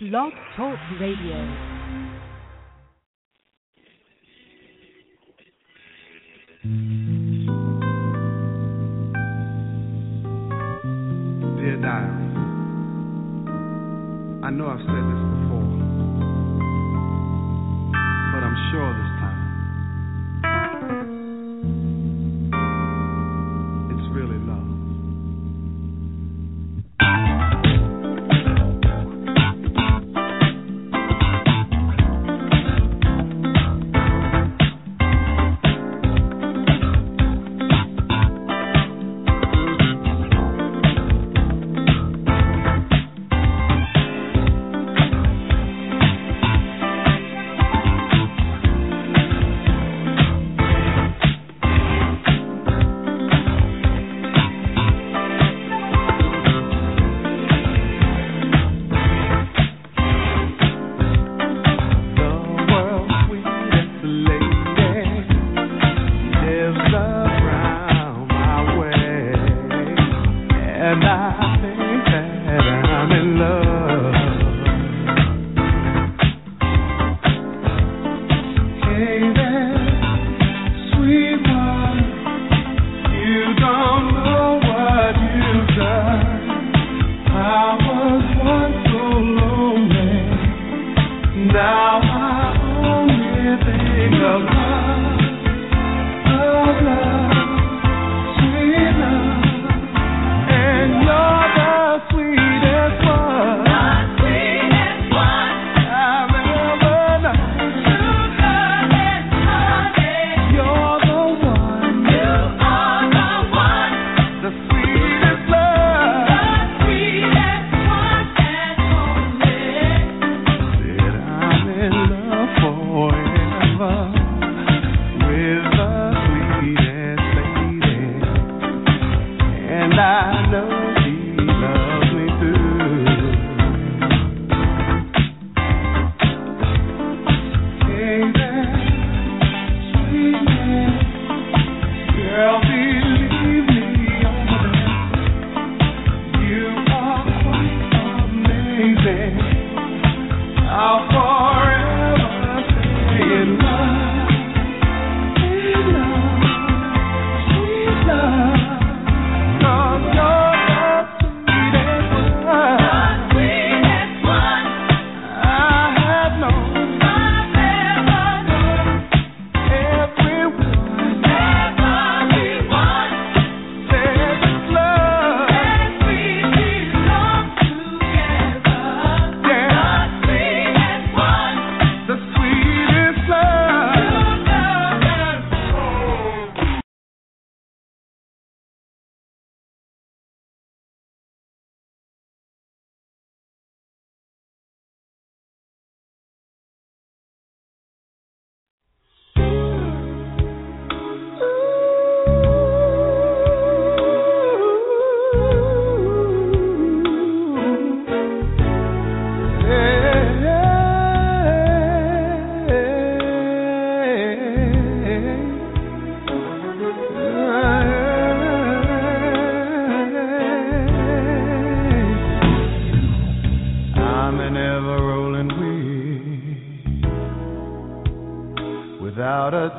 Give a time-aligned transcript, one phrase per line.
[0.00, 1.69] Blog Talk Radio.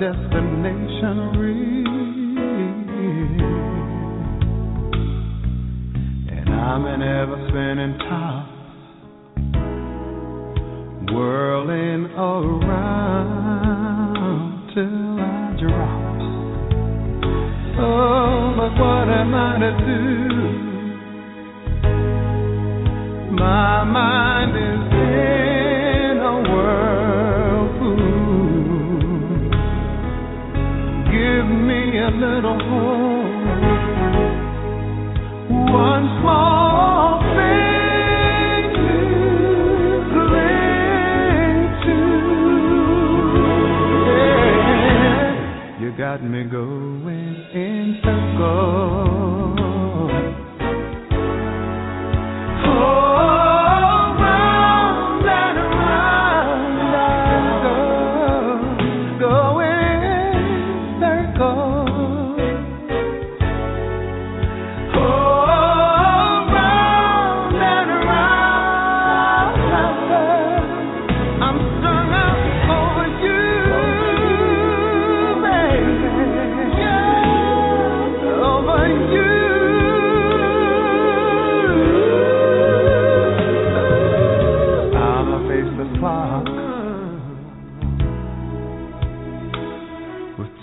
[0.01, 0.30] Without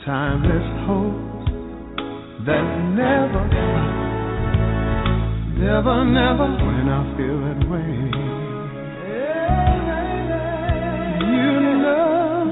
[0.09, 1.53] timeless hopes
[2.47, 2.65] that
[2.97, 3.45] never,
[5.61, 7.93] never, never when I feel that way.
[11.29, 11.53] You
[11.85, 12.49] know,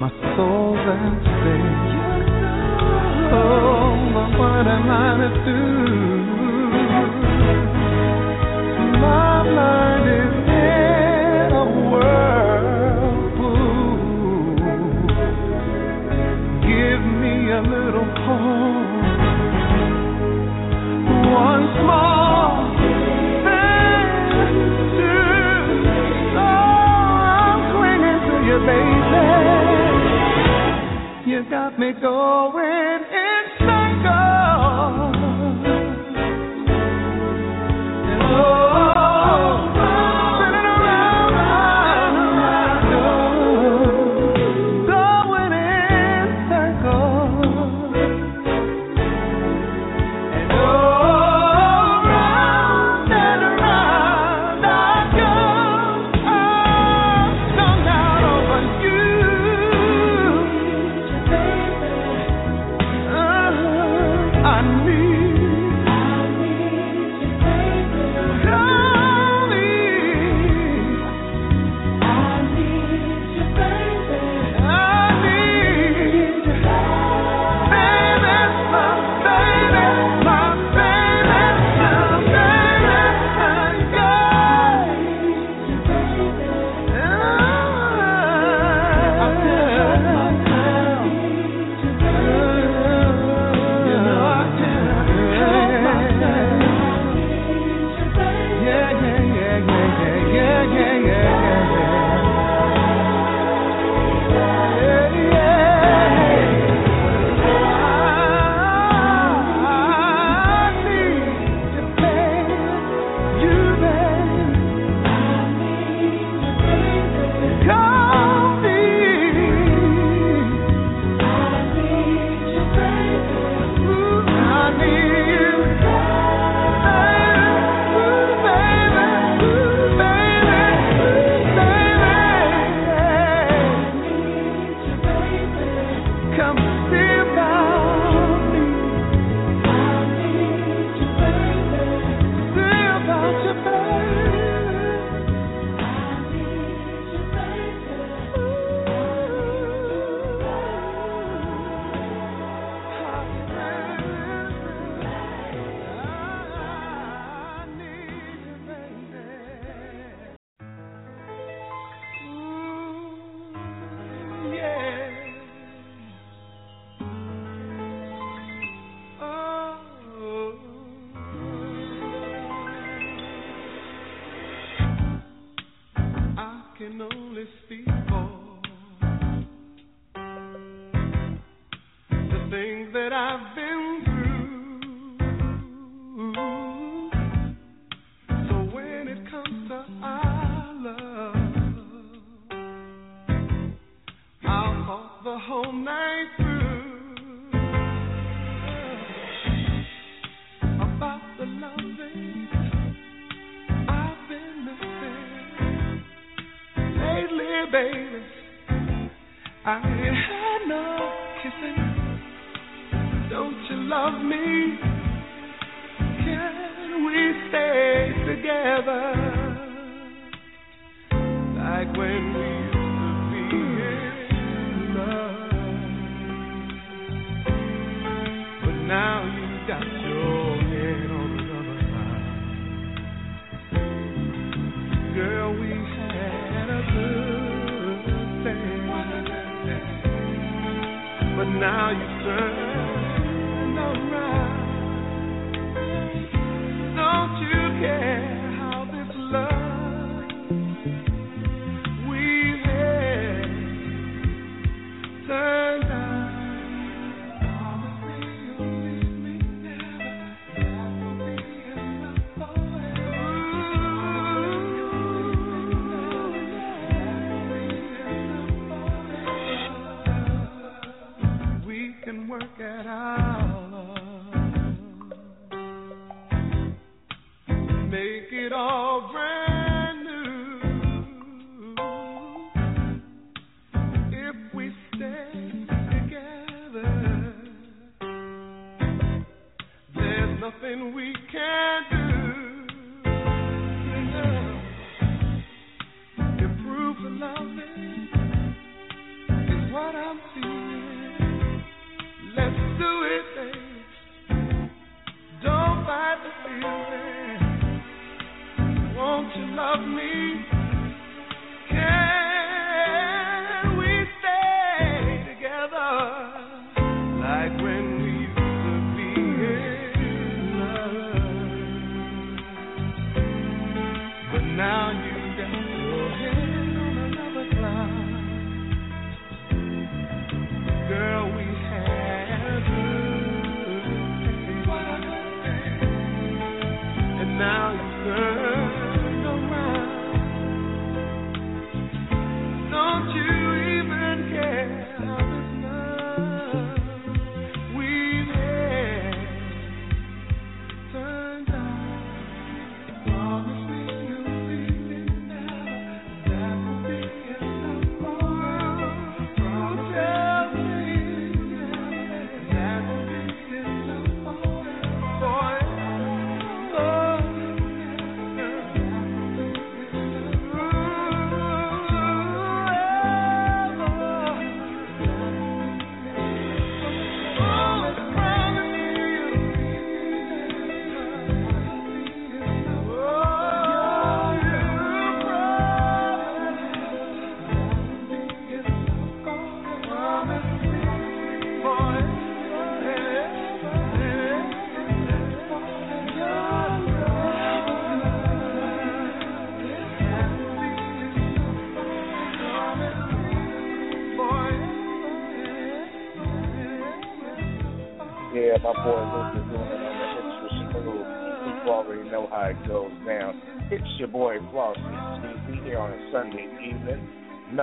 [0.00, 1.92] my soul's at stake.
[3.34, 5.60] Oh, but what am I to do?
[9.02, 9.81] My mind.
[31.82, 32.61] me go away.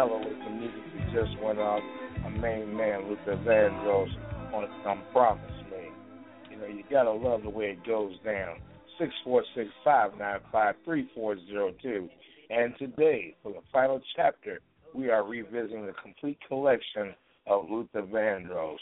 [0.10, 1.82] Mellow with the music that just went off.
[2.26, 4.10] A main man, Luther Vandross,
[4.54, 5.90] on Come Promise Me.
[6.52, 8.58] You know, you gotta love the way it goes down.
[8.98, 12.10] Six four six five nine five three four zero two.
[12.50, 14.60] And today, for the final chapter,
[14.94, 17.14] we are revisiting the complete collection
[17.48, 18.78] of Luther Vandross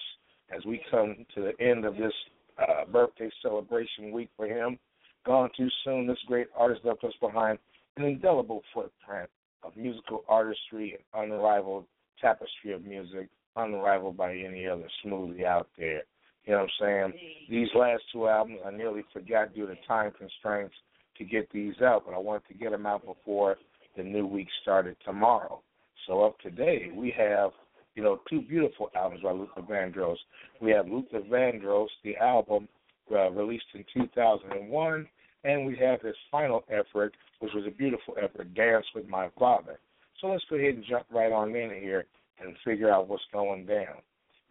[0.55, 2.13] as we come to the end of this
[2.57, 4.79] uh, birthday celebration week for him.
[5.25, 7.59] Gone too soon, this great artist left us behind
[7.97, 9.29] an indelible footprint
[9.63, 11.85] of musical artistry and unrivaled
[12.21, 16.03] tapestry of music, unrivaled by any other smoothie out there.
[16.45, 17.13] You know what I'm saying?
[17.49, 20.75] These last two albums, I nearly forgot due to time constraints
[21.17, 23.57] to get these out, but I wanted to get them out before
[23.97, 25.61] the new week started tomorrow.
[26.05, 27.51] So up today, we have
[27.97, 30.17] you know, two beautiful albums by Luther Vandross.
[30.61, 32.69] We have Luther Vandross, the album
[33.11, 35.07] uh, released in 2001,
[35.43, 39.79] and we have his final effort, which was a beautiful effort, Dance with My Father.
[40.19, 42.05] So let's go ahead and jump right on in here
[42.39, 44.01] and figure out what's going down.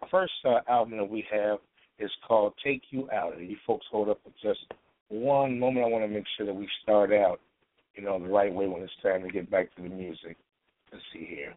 [0.00, 1.58] The first uh, album that we have
[1.98, 3.36] is called Take You Out.
[3.36, 4.60] And you folks hold up for just
[5.08, 5.86] one moment.
[5.86, 7.40] I want to make sure that we start out,
[7.94, 10.36] you know, the right way when it's time to get back to the music.
[10.92, 11.54] Let's see here.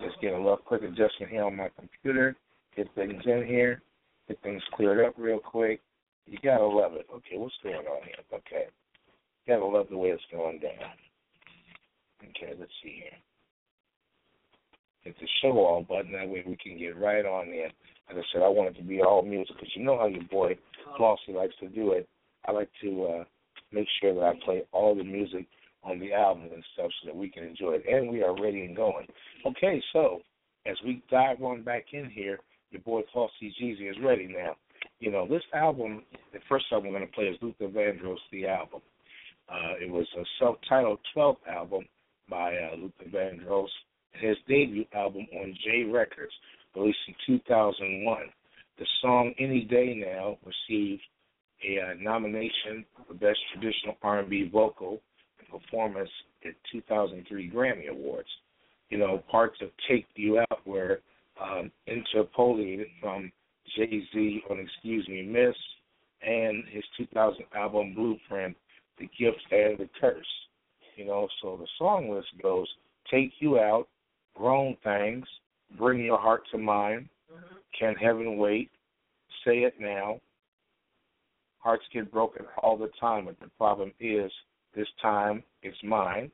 [0.00, 2.36] Just get a little quick adjustment here on my computer.
[2.76, 3.82] Get things in here.
[4.28, 5.80] Get things cleared up real quick.
[6.26, 7.06] You gotta love it.
[7.14, 8.24] Okay, what's going on here?
[8.32, 8.66] Okay.
[9.46, 10.96] You gotta love the way it's going down.
[12.22, 13.18] Okay, let's see here.
[15.02, 16.12] Hit the show all button.
[16.12, 17.70] That way we can get right on there.
[18.08, 20.24] Like I said, I want it to be all music because you know how your
[20.24, 20.56] boy
[20.98, 22.08] Flauxy likes to do it.
[22.46, 23.24] I like to uh
[23.72, 25.46] make sure that I play all the music
[25.82, 27.84] on the album and stuff so that we can enjoy it.
[27.90, 29.06] And we are ready and going.
[29.44, 30.20] Okay, so
[30.66, 32.38] as we dive on back in here,
[32.70, 34.56] your boy Flauxy Gz is ready now.
[35.02, 38.46] You know, this album, the first album we're going to play is Luther Vandross, the
[38.46, 38.80] album.
[39.48, 41.86] Uh, it was a self-titled 12th album
[42.30, 43.66] by uh, Luther Vandross,
[44.12, 46.32] his debut album on J Records,
[46.76, 48.22] released in 2001.
[48.78, 51.02] The song "Any Day Now" received
[51.68, 55.00] a uh, nomination for Best Traditional R&B Vocal
[55.50, 56.10] performance
[56.44, 58.28] at 2003 Grammy Awards.
[58.88, 61.00] You know, parts of Take You Out were
[61.42, 63.32] um, interpolated from
[63.76, 65.56] Jay Z on Excuse Me Miss
[66.26, 68.56] and his 2000 album Blueprint,
[68.98, 70.26] The Gift and the Curse.
[70.96, 72.68] You know, so the song list goes
[73.10, 73.88] Take You Out,
[74.34, 75.26] Grown Things,
[75.78, 77.08] Bring Your Heart to Mine,
[77.78, 78.70] Can Heaven Wait,
[79.44, 80.20] Say It Now.
[81.58, 84.30] Hearts get broken all the time, but the problem is
[84.74, 86.30] this time it's mine.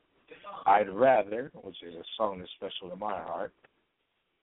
[0.66, 3.52] I'd rather, which is a song that's special to my heart.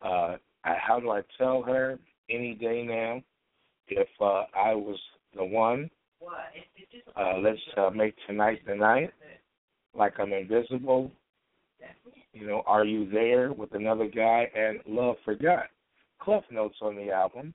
[0.01, 3.21] Uh, I, how do I tell her any day now?
[3.87, 4.99] If uh, I was
[5.35, 5.89] the one,
[7.15, 9.11] uh, let's uh, make tonight the night.
[9.93, 11.11] Like I'm invisible.
[12.33, 14.49] You know, are you there with another guy?
[14.55, 15.67] And love forgot.
[16.19, 17.53] Cliff notes on the album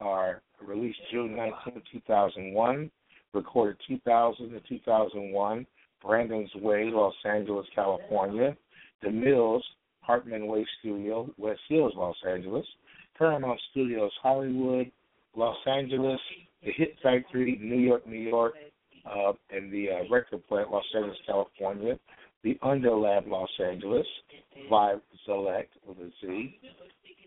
[0.00, 2.90] are released June 19, 2001,
[3.34, 5.66] recorded 2000 to 2001,
[6.02, 8.56] Brandon's Way, Los Angeles, California.
[9.02, 9.64] The Mills,
[10.00, 12.66] Hartman Way Studio, West Hills, Los Angeles.
[13.22, 14.90] Paramount Studios, Hollywood,
[15.36, 16.18] Los Angeles.
[16.64, 18.54] The Hit Factory, New York, New York.
[19.06, 22.00] Uh, and the uh, record plant, Los Angeles, California.
[22.42, 24.06] The Underlab, Los Angeles.
[24.68, 26.58] Vibe Select with a Z.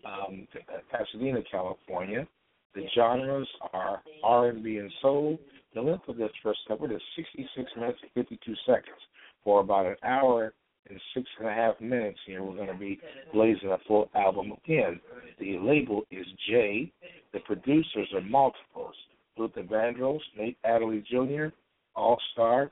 [0.04, 0.46] Um,
[0.92, 2.28] Pasadena, California.
[2.74, 5.38] The genres are R&B and soul.
[5.74, 9.00] The length of this first cover is 66 minutes and 52 seconds.
[9.44, 10.52] For about an hour
[10.88, 12.98] and six and a half minutes here, we're going to be
[13.32, 15.00] blazing a full album again.
[15.38, 16.92] The label is J.
[17.32, 18.94] The producers are multiples.
[19.36, 21.48] Luther Vandross, Nate Adderley Jr.,
[21.94, 22.70] All Star,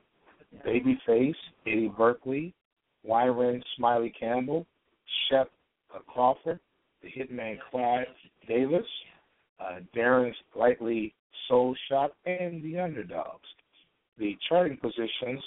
[0.67, 1.35] Babyface,
[1.67, 2.55] Eddie Berkeley,
[3.07, 4.67] Wyron Smiley Campbell,
[5.29, 5.51] Shep
[6.07, 6.59] Crawford,
[7.03, 8.07] the hitman Clive
[8.49, 8.87] Davis,
[9.61, 11.15] uh, Darren's Lightly
[11.49, 13.47] Soul Shop, and the Underdogs.
[14.19, 15.43] The charting positions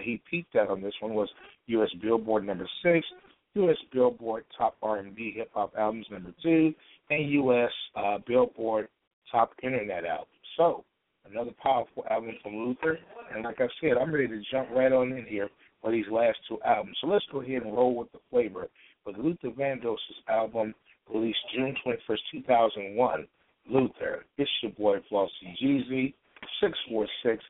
[0.00, 1.28] he peaked at on this one was
[1.66, 1.90] U.S.
[2.00, 3.06] Billboard number six,
[3.54, 3.76] U.S.
[3.92, 6.72] Billboard Top R&B Hip Hop Albums number two,
[7.10, 7.70] and U.S.
[7.96, 8.88] Uh, Billboard
[9.30, 10.28] Top Internet Albums.
[10.56, 10.84] So
[11.30, 12.98] another powerful album from Luther,
[13.34, 15.48] and like I said, I'm ready to jump right on in here
[15.80, 16.96] for these last two albums.
[17.00, 18.68] So let's go ahead and roll with the flavor.
[19.04, 19.96] With Luther Vandross'
[20.28, 20.74] album
[21.12, 23.26] released June 21st, 2001,
[23.68, 24.24] Luther.
[24.38, 26.14] It's your boy Flauxy Gz,
[26.60, 27.42] 646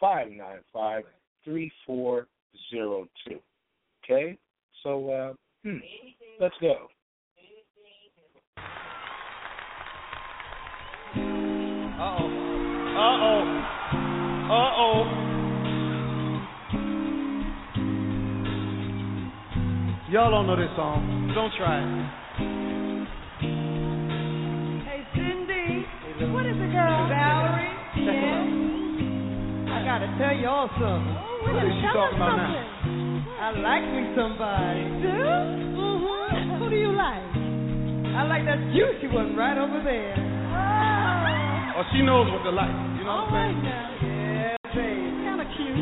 [0.00, 1.04] 595
[1.44, 3.40] 3402.
[4.04, 4.38] Okay?
[4.82, 5.32] So, uh,
[5.64, 5.78] hmm,
[6.40, 6.88] let's go.
[11.96, 12.28] Uh oh.
[12.96, 13.44] Uh oh.
[14.48, 15.26] Uh oh.
[20.10, 21.32] Y'all don't know this song.
[21.34, 23.75] Don't try it.
[30.18, 31.16] Tell y'all something.
[31.16, 32.56] Oh, What well, is she talking us about now?
[33.36, 34.82] I like me somebody.
[35.04, 35.12] Do?
[35.76, 36.56] Mm-hmm.
[36.60, 37.20] Who do you like?
[38.16, 40.16] I like that juicy one right over there.
[40.16, 41.76] Oh.
[41.76, 42.72] Oh, she knows what to like.
[42.96, 43.60] You know All what I'm saying?
[43.60, 43.92] now.
[44.00, 45.28] Yeah, baby.
[45.28, 45.76] Kind of cute.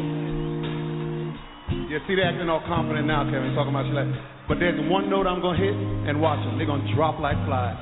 [1.95, 4.11] Yeah, see, they acting all confident now, Kevin, talking about she like.
[4.51, 5.73] But there's one note I'm gonna hit,
[6.11, 6.59] and watch them.
[6.59, 7.79] They're gonna drop like flies.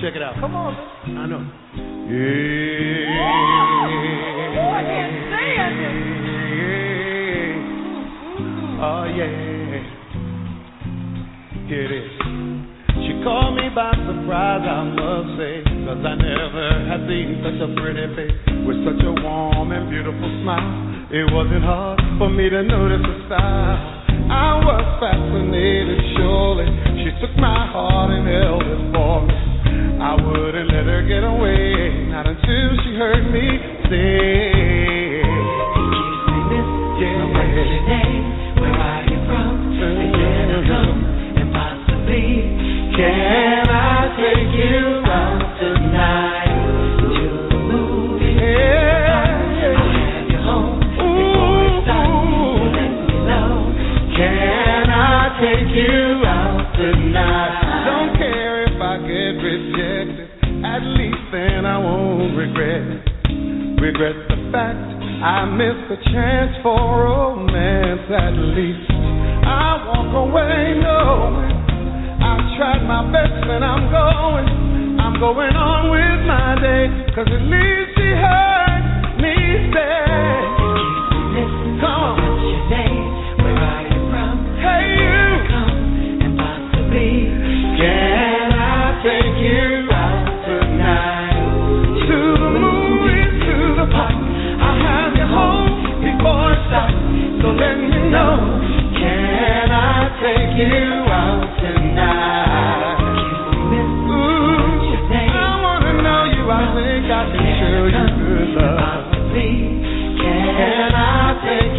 [0.00, 0.40] Check it out.
[0.40, 1.20] Come on, man.
[1.20, 1.44] I know.
[2.08, 3.20] Yeah.
[4.56, 4.82] Oh, I
[8.80, 9.28] Oh yeah.
[11.68, 12.08] Here it is.
[13.04, 17.68] She caught me by surprise, I must say, cause I never had seen such a
[17.76, 21.12] pretty face with such a warm and beautiful smile.
[21.12, 23.76] It wasn't hard for me to notice her style.
[24.32, 26.72] I was fascinated, surely.
[27.04, 29.36] She took my heart and held it for me.
[30.00, 33.44] I wouldn't let her get away, not until she heard me
[33.92, 35.20] say,
[36.96, 37.28] yeah.
[37.28, 38.24] What's your name?
[38.24, 38.39] Where
[66.12, 68.10] chance for romance.
[68.10, 68.90] At least.
[68.90, 71.59] I walk away knowing
[72.30, 74.46] I tried my best and I'm going.
[75.00, 76.86] I'm going on with my day.
[77.14, 78.82] Cause at least she heard
[79.18, 79.34] me
[79.74, 79.98] say,
[81.34, 82.14] Listen, Come on.
[82.22, 83.04] what's your name?
[83.42, 84.34] Where are you from?
[84.62, 85.26] Hey you.
[85.50, 85.74] Come
[86.22, 87.10] and possibly
[87.82, 91.34] Can I take you out tonight?
[92.06, 94.14] To the movies, to the park.
[94.14, 97.00] I'll have you home before it starts.
[97.42, 98.38] So let me know.
[98.94, 101.09] Can I take you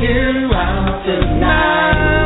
[0.02, 2.21] you out tonight?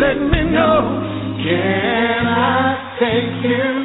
[0.00, 0.80] let me know.
[1.44, 3.75] Can I take you?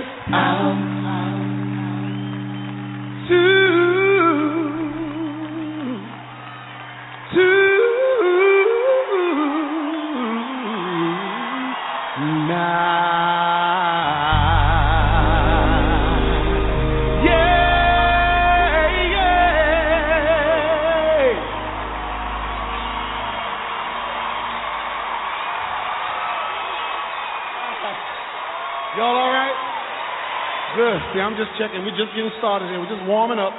[31.62, 32.82] check, and we're just getting started here.
[32.82, 33.54] We're just warming up.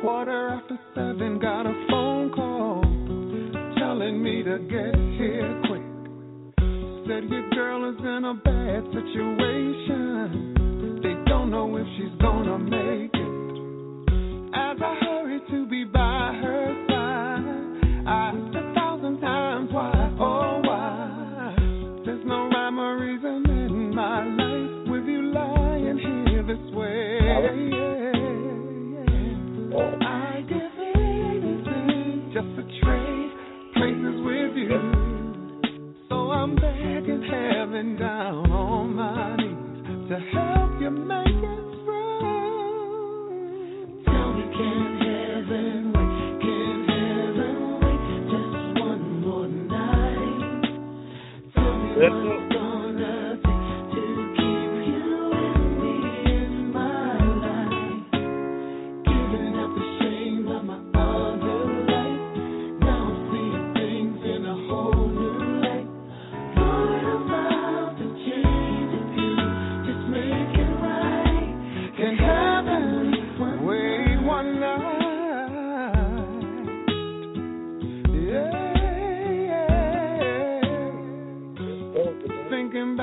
[0.00, 2.80] Quarter after seven, got a phone call
[3.76, 5.82] telling me to get here quick.
[7.06, 10.54] Said your girl is in a bad situation.
[11.02, 14.54] They don't know if she's gonna make it.
[14.54, 16.79] As I hurry to be by her
[40.10, 40.99] to help you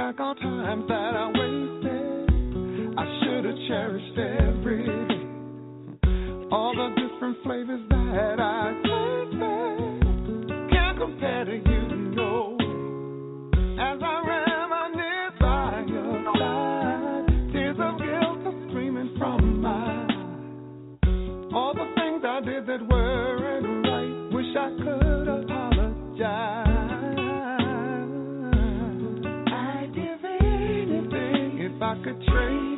[0.08, 2.30] back all times that I wasted.
[2.98, 5.24] I should have cherished every day.
[6.50, 10.00] All the different flavors that I tasted
[10.72, 11.82] can't compare to you,
[12.16, 12.56] no.
[13.80, 21.52] As I reminisce by your side, tears of guilt are streaming from my eyes.
[21.54, 25.57] All the things I did that weren't right, wish I could have.
[32.30, 32.77] Train.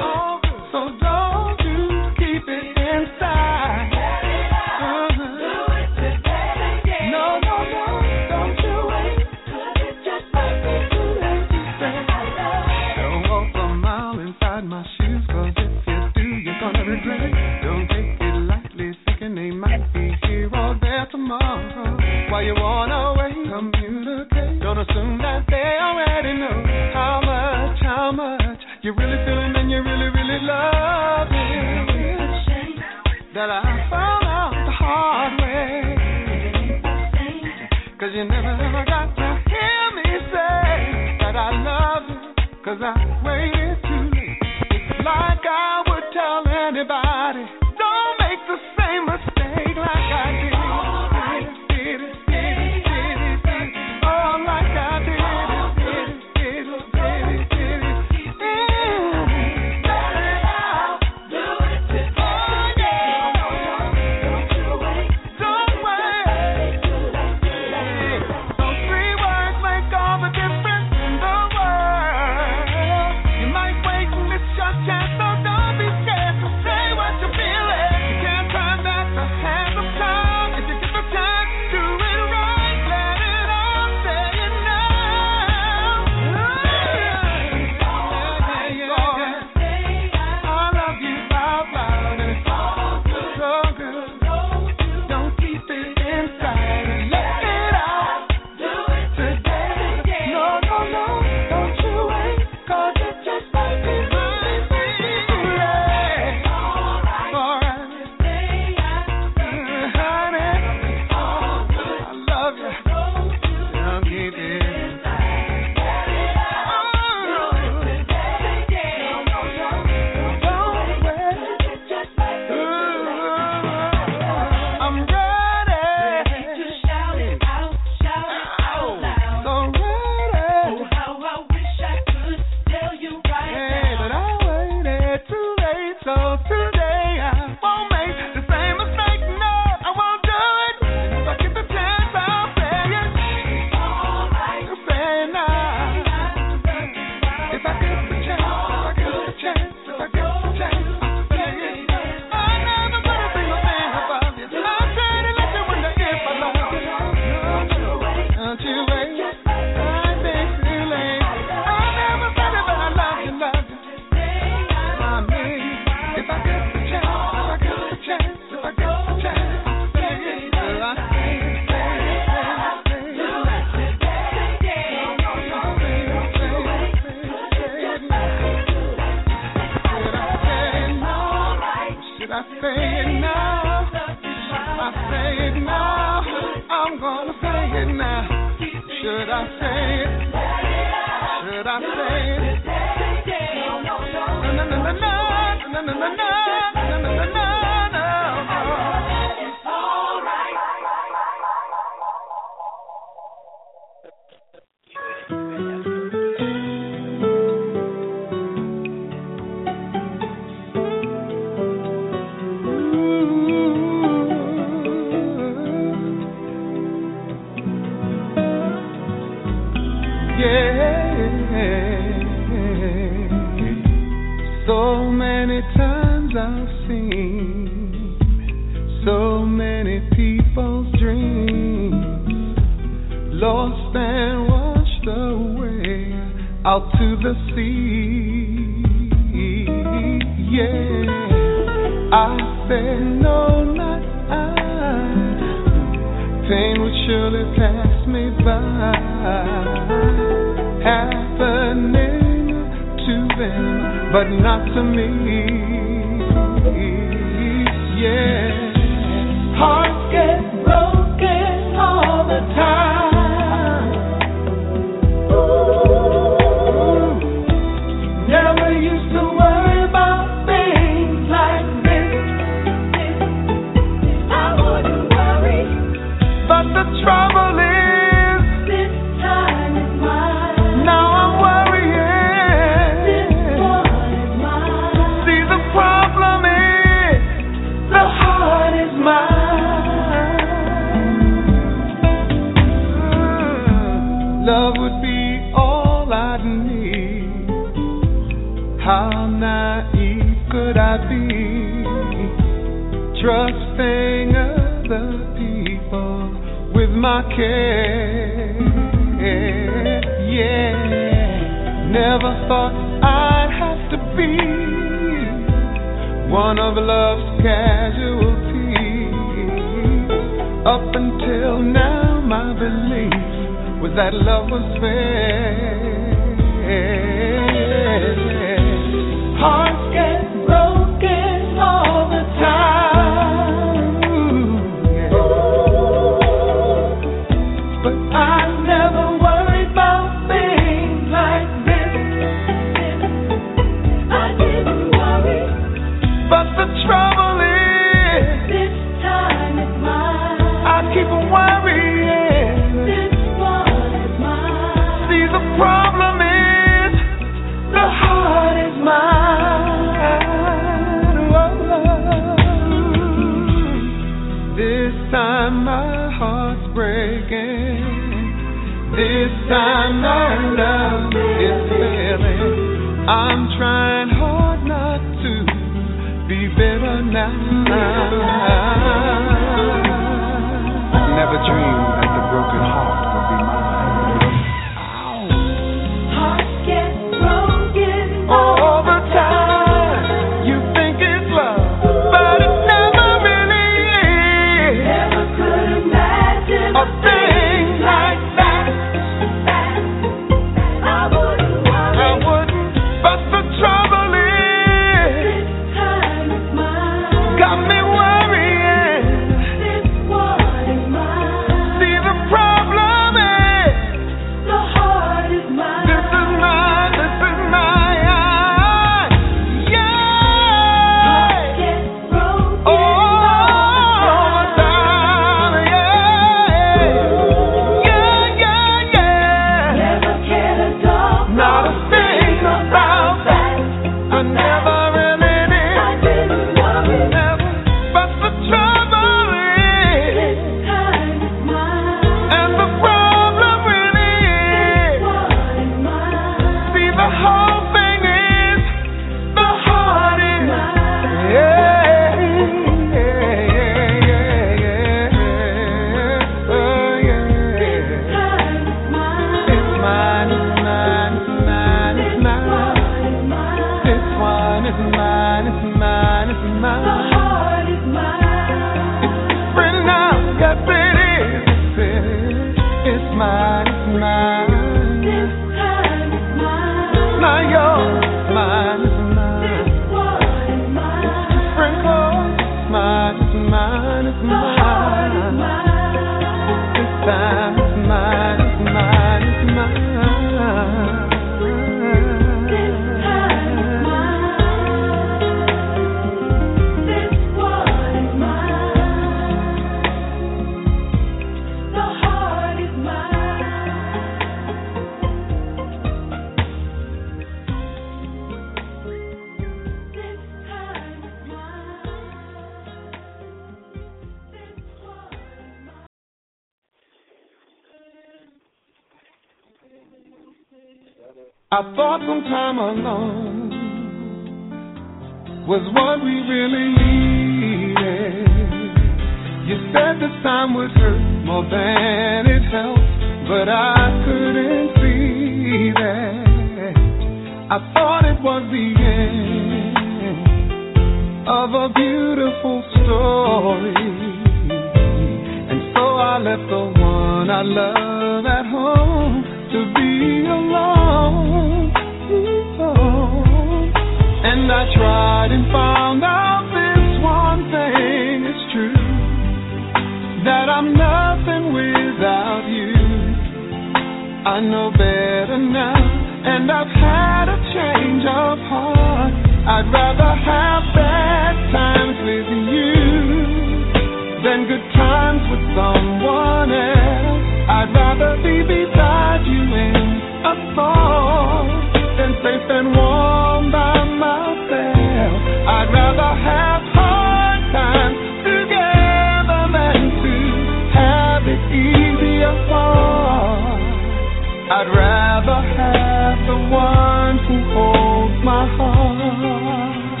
[596.52, 600.00] one who holds my heart.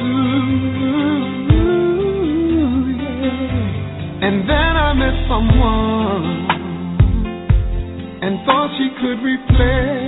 [0.00, 1.28] Ooh,
[2.96, 4.26] yeah.
[4.26, 6.24] And then I met someone
[8.24, 10.07] and thought she could replace.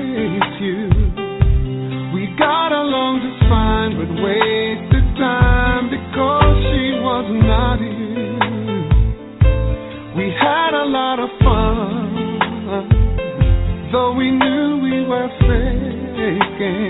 [15.10, 16.86] forsaken.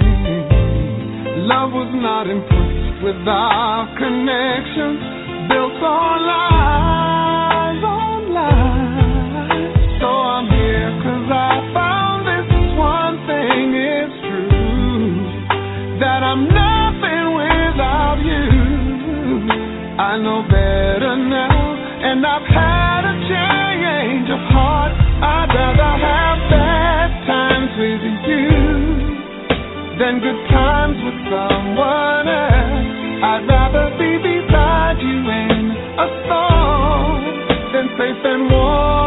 [1.48, 6.99] Love was not impressed with our connection built on lies.
[30.10, 32.88] having good times with someone else.
[33.22, 37.22] I'd rather be beside you in a storm
[37.72, 38.99] than safe and warm.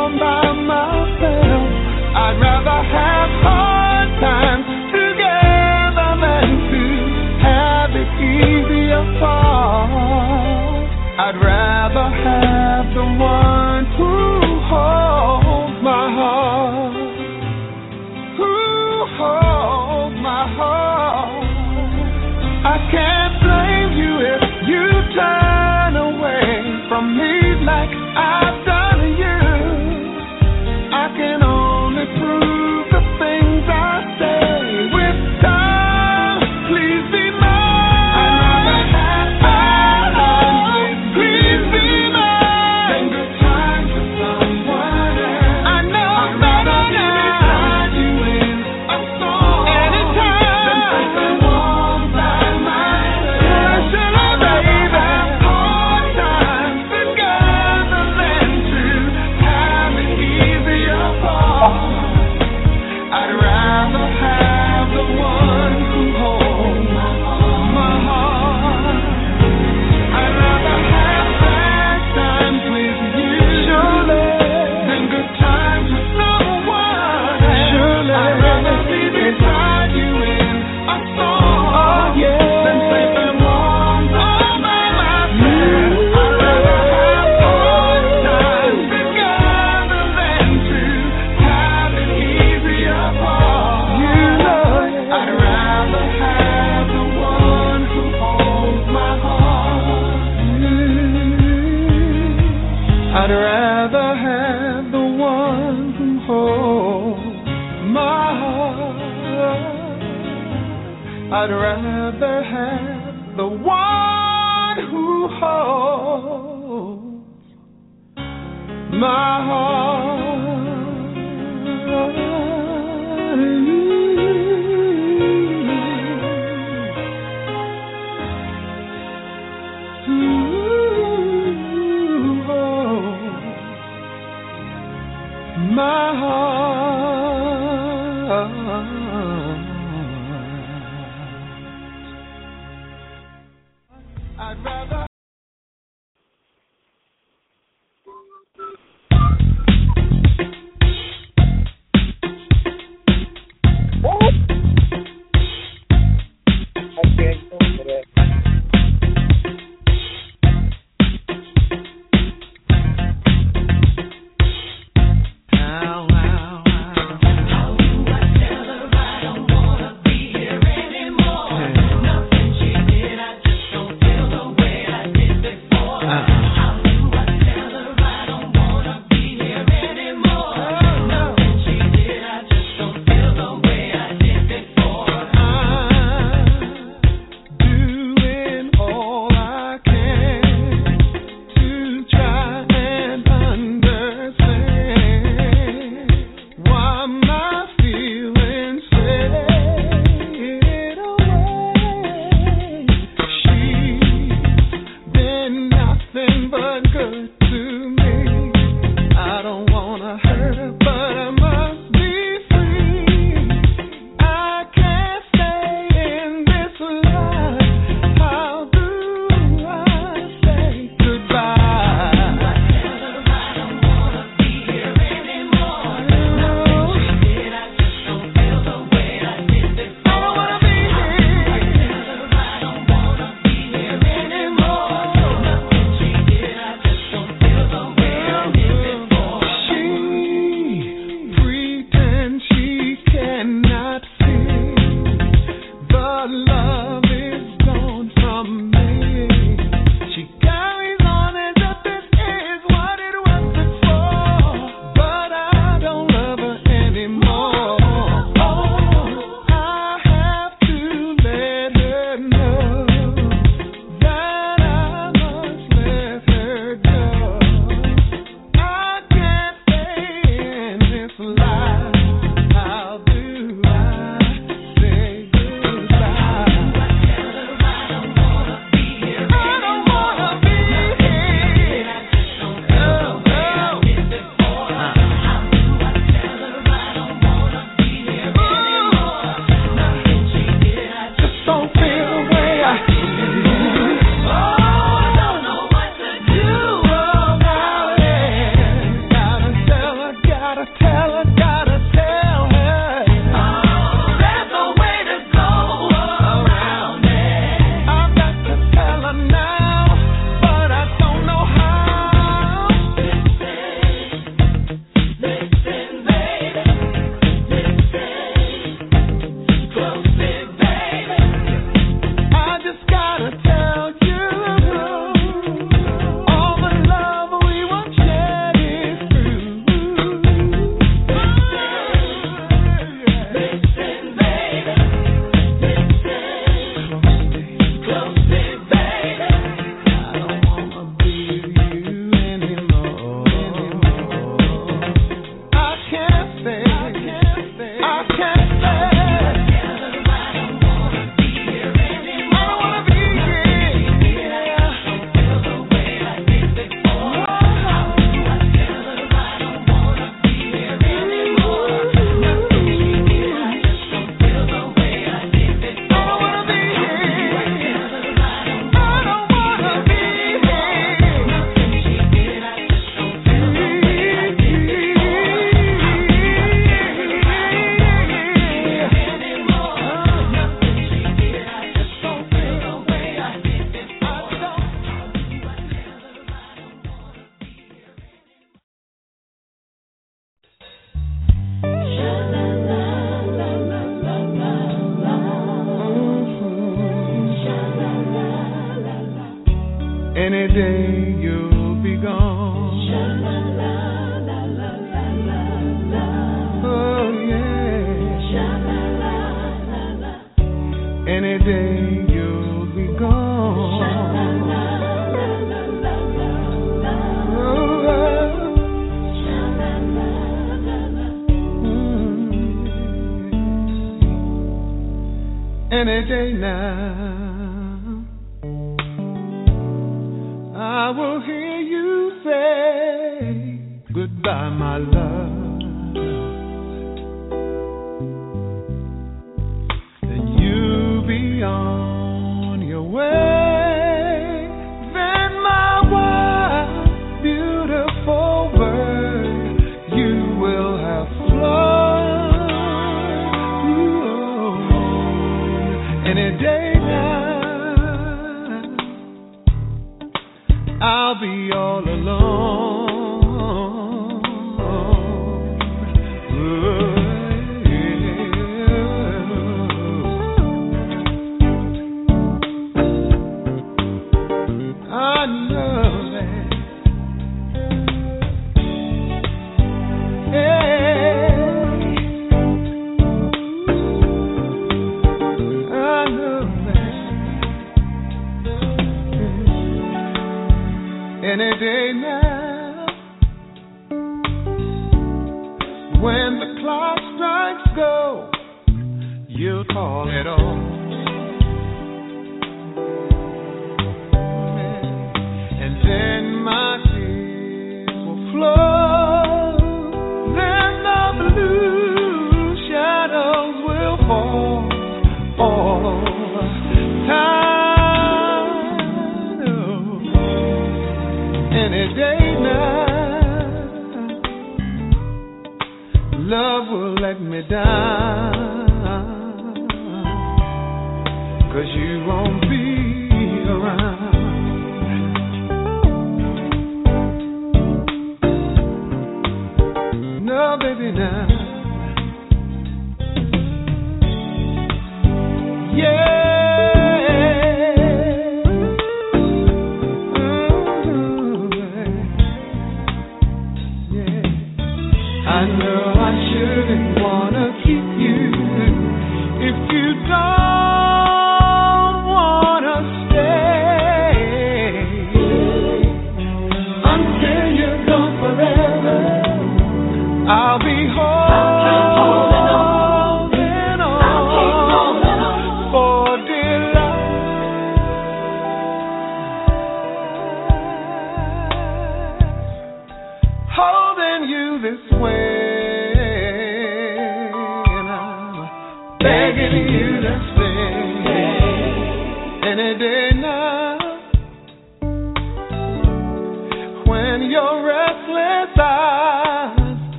[246.30, 246.63] love.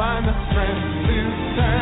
[0.00, 1.16] Find the strength to
[1.60, 1.79] turn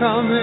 [0.00, 0.37] music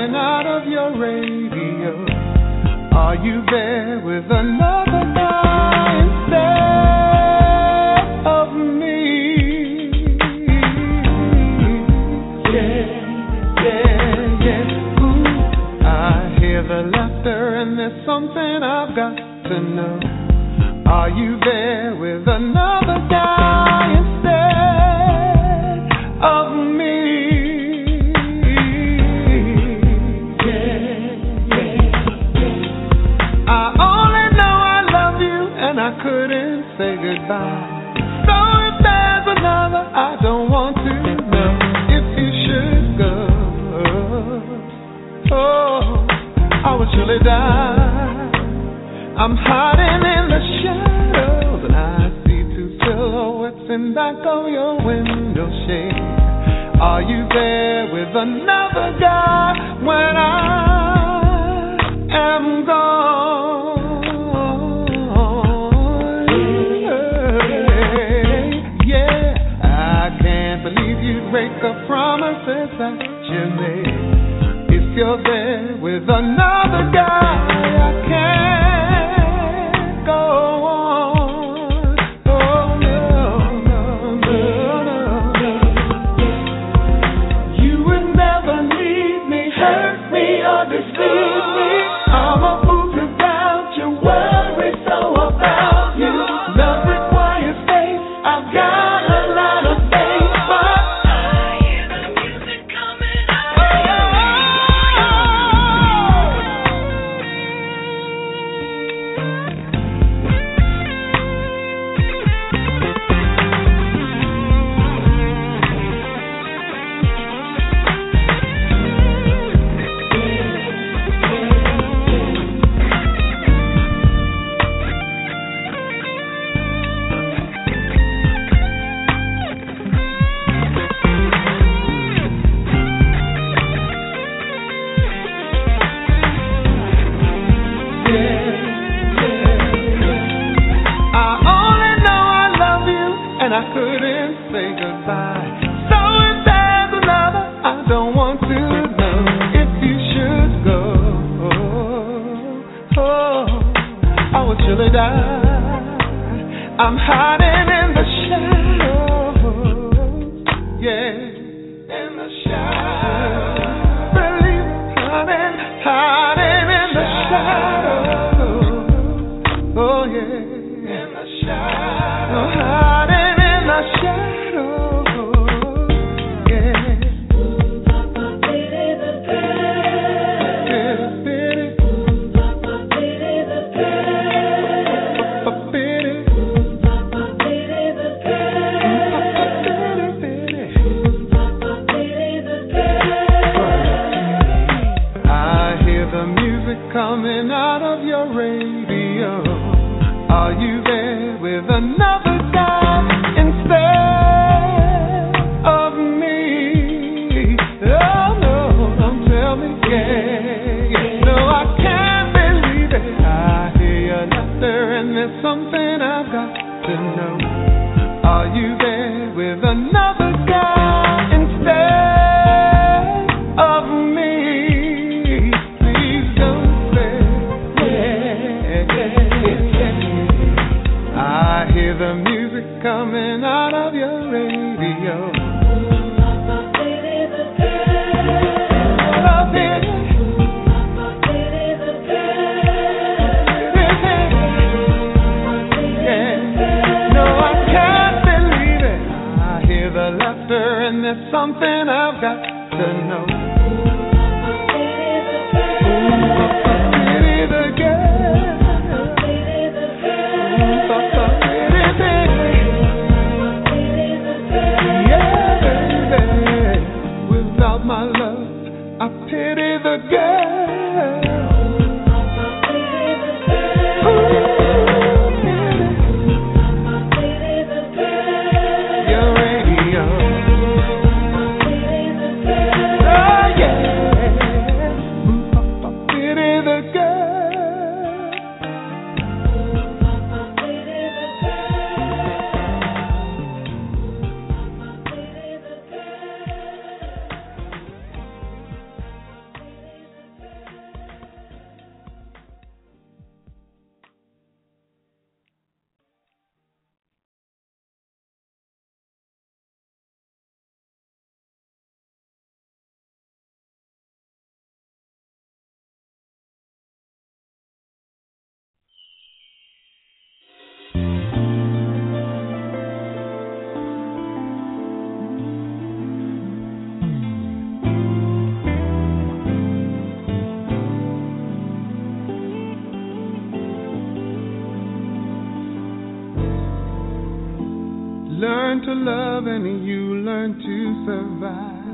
[339.05, 341.85] love and you learn to survive.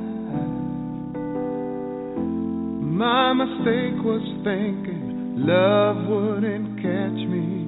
[2.79, 7.67] My mistake was thinking love wouldn't catch me.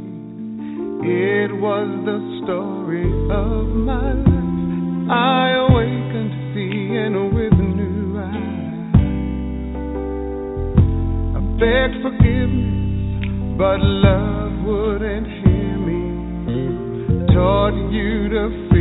[1.04, 5.12] It was the story of my life.
[5.12, 8.96] I awakened seeing with new eyes.
[11.36, 16.04] I begged forgiveness, but love wouldn't hear me
[17.36, 18.73] taught you to.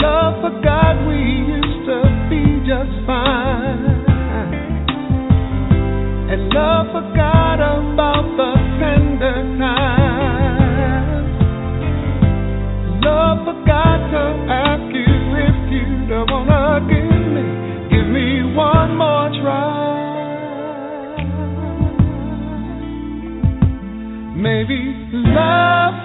[0.00, 0.42] Love
[1.08, 1.98] we used to
[2.30, 4.06] be just fine.
[6.30, 11.34] And love forgot about the tender times.
[13.02, 14.22] Love forgot to
[14.52, 17.46] ask you if you don't wanna give me,
[17.90, 19.88] give me one more try.
[24.36, 25.97] Maybe love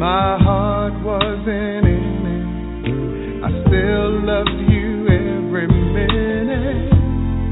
[0.00, 3.44] my heart wasn't in it.
[3.44, 6.88] I still loved you every minute.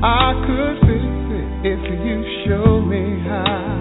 [0.03, 2.16] I could fix it if you
[2.49, 3.77] show me how.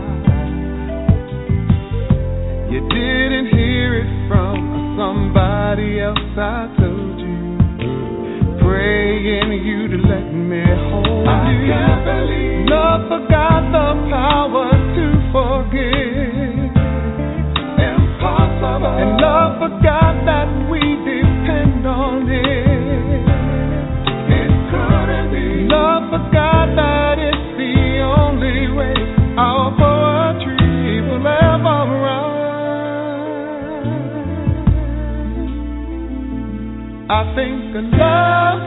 [2.69, 4.60] You didn't hear it from
[4.99, 7.39] somebody else, I told you.
[8.68, 11.72] Praying you to let me hold I you.
[11.72, 16.16] can't believe Love forgot the power to forgive.
[37.09, 38.66] I think love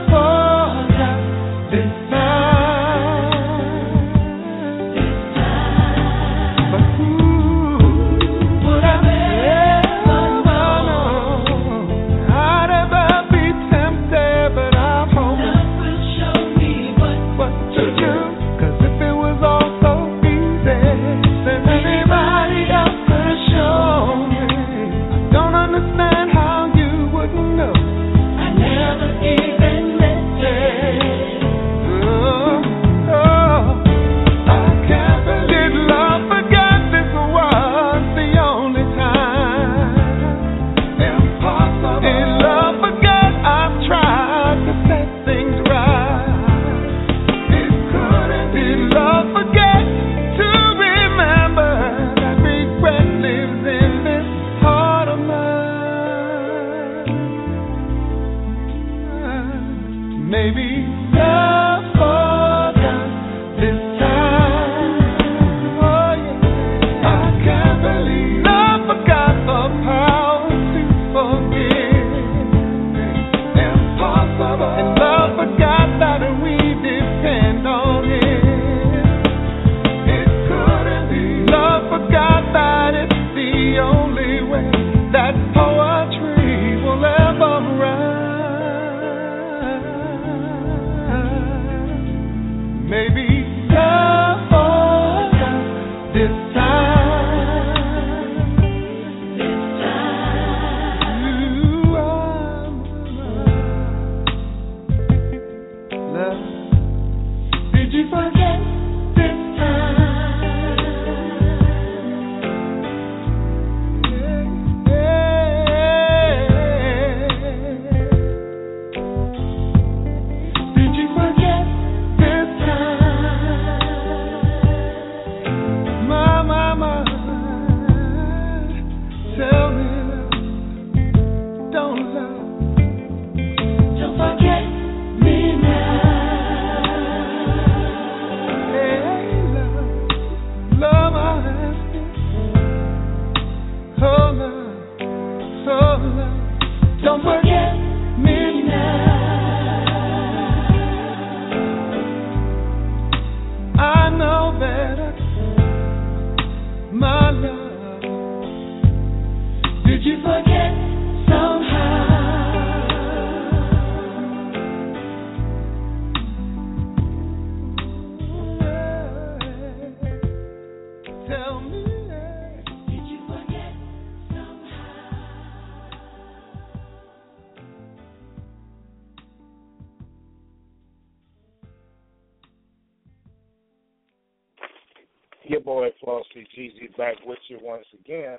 [185.71, 188.37] boy Flauxy Gz back with you once again.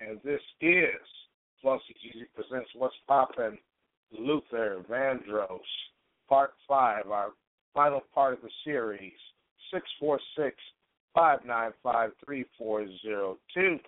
[0.00, 1.00] And this is
[1.64, 3.58] Flauxy Gz presents What's Poppin'
[4.16, 5.58] Luther Vandross,
[6.28, 7.30] Part 5, our
[7.74, 9.18] final part of the series,
[9.72, 10.54] 646
[11.12, 13.80] 595 3402.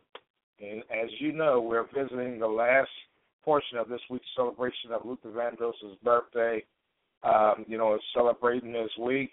[0.58, 2.90] And as you know, we're visiting the last
[3.44, 6.64] portion of this week's celebration of Luther Vandross's birthday.
[7.22, 9.30] Um, you know, celebrating this week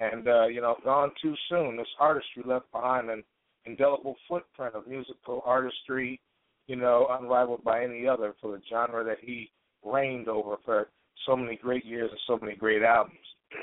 [0.00, 1.76] and uh, you know, gone too soon.
[1.76, 3.22] This artistry left behind an
[3.66, 6.20] indelible footprint of musical artistry,
[6.66, 9.50] you know, unrivaled by any other for the genre that he
[9.84, 10.88] reigned over for
[11.26, 13.16] so many great years and so many great albums.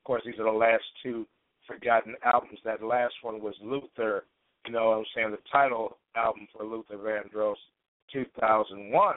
[0.00, 1.28] Of course, these are the last two
[1.64, 2.58] forgotten albums.
[2.64, 4.24] That last one was Luther,
[4.66, 7.54] you know what I'm saying, the title album for Luther Vandross,
[8.12, 9.14] 2001.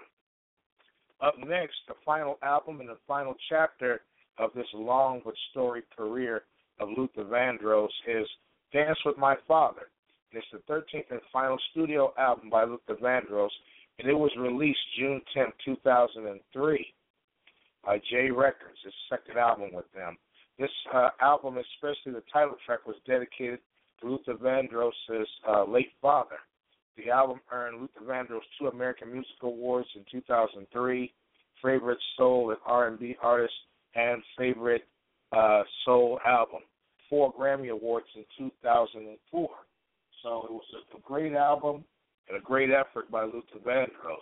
[1.22, 4.02] Up next, the final album and the final chapter
[4.38, 6.44] of this long but storied career
[6.80, 8.28] of Luther Vandross is
[8.74, 9.88] Dance with My Father.
[10.32, 13.50] It's the 13th and final studio album by Luther Vandross,
[14.00, 16.94] and it was released June 10, 2003
[17.86, 20.18] by J Records, his second album with them.
[20.60, 23.60] This uh, album, especially the title track, was dedicated
[24.02, 26.38] to Luther Vandross's uh, late father.
[26.98, 31.14] The album earned Luther Vandross two American Music Awards in 2003,
[31.64, 33.54] favorite soul and R&B artist,
[33.96, 34.86] and favorite
[35.32, 36.62] uh, soul album.
[37.10, 39.50] Four Grammy Awards in 2004.
[40.24, 40.64] So it was
[40.96, 41.84] a great album
[42.28, 44.18] and a great effort by Luther Vandross.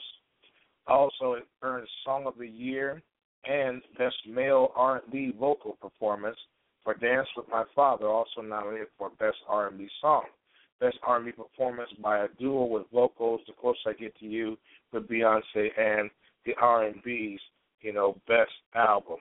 [0.85, 3.01] Also, it earned Song of the Year
[3.45, 6.37] and Best Male R&B Vocal Performance
[6.83, 10.23] for Dance with My Father, also nominated for Best R&B Song.
[10.81, 14.57] Best R&B Performance by a duo with vocals, The Closer I Get to You
[14.91, 16.09] with Beyonce and
[16.45, 17.39] the R&B's
[17.83, 19.17] you know, best album.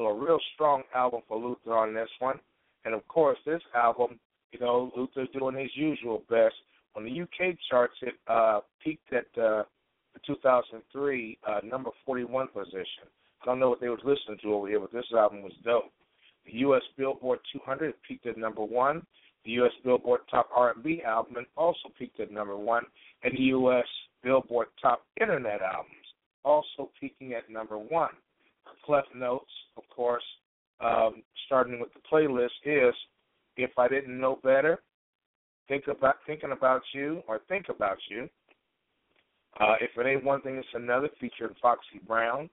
[0.00, 2.40] So a real strong album for Luther on this one.
[2.86, 4.18] And of course, this album,
[4.50, 6.54] you know, Luther's doing his usual best.
[6.96, 9.64] On the UK charts, it uh, peaked at uh,
[10.14, 13.12] the 2003 uh, number 41 position.
[13.42, 15.92] I don't know what they was listening to over here, but this album was dope.
[16.46, 16.82] The U.S.
[16.96, 19.02] Billboard 200 peaked at number one.
[19.44, 19.72] The U.S.
[19.84, 22.84] Billboard Top R&B album also peaked at number one,
[23.22, 23.84] and the U.S.
[24.24, 26.00] Billboard Top Internet albums
[26.42, 28.12] also peaking at number one.
[28.84, 30.24] Clef Notes, of course,
[30.80, 32.94] um, starting with the playlist is
[33.56, 34.82] "If I Didn't Know Better,"
[35.68, 38.28] think about thinking about you or think about you.
[39.58, 41.08] Uh, if it ain't one thing, it's another.
[41.20, 42.48] Featuring Foxy Brown,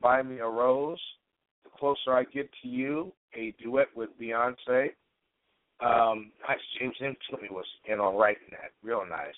[0.00, 1.02] "Buy Me a Rose,"
[1.64, 4.94] "The Closer I Get to You," a duet with Beyonce.
[5.80, 6.58] Um, nice.
[6.78, 8.72] James Intley was in on writing that.
[8.82, 9.34] Real nice.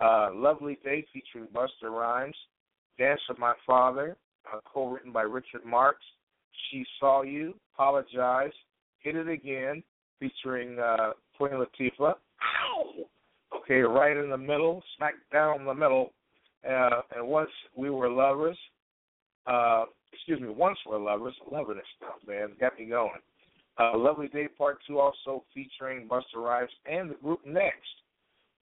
[0.00, 2.36] Uh, Lovely Day featuring Busta Rhymes.
[2.98, 4.16] Dance with My Father,
[4.72, 5.98] co-written by Richard Marx.
[6.70, 8.52] She Saw You, Apologize,
[9.00, 9.82] Hit It Again,
[10.20, 12.14] featuring uh, Queen Latifah.
[12.14, 13.04] Ow!
[13.56, 16.12] Okay, right in the middle, smack down the middle.
[16.68, 18.56] Uh, and once we were lovers,
[19.46, 23.10] uh, excuse me, once we're lovers, loving this stuff, man, got me going.
[23.78, 27.88] Uh, Lovely Day Part Two, also featuring Busta Rhymes and the group Next.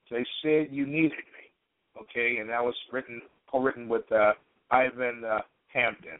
[0.09, 4.33] They said you needed me, okay, and that was written co-written with uh,
[4.71, 5.39] Ivan uh,
[5.73, 6.19] Hampton.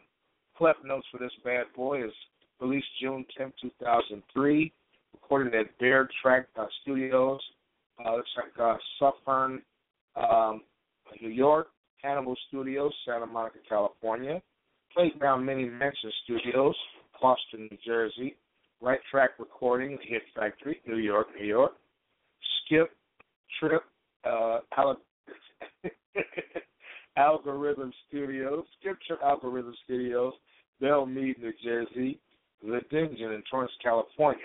[0.56, 2.12] Clef Notes for this bad boy is
[2.60, 4.72] released June 10, 2003,
[5.14, 7.40] recorded at Bear Track uh, Studios.
[8.04, 9.62] Uh, looks like uh, Suffern,
[10.16, 10.62] um,
[11.20, 11.68] New York,
[12.02, 14.40] Hannibal Studios, Santa Monica, California,
[14.94, 16.74] Playground Mini Mansion Studios,
[17.20, 18.36] Boston, New Jersey,
[18.80, 21.72] Right Track Recording, Hit Factory, New York, New York,
[22.64, 22.90] Skip
[23.60, 23.82] Trip,
[24.24, 24.58] uh,
[27.16, 30.34] Algorithm Studios, Trip Algorithm Studios,
[30.80, 32.18] Belle Mead, New Jersey,
[32.62, 34.40] The Dungeon in Torrance, California.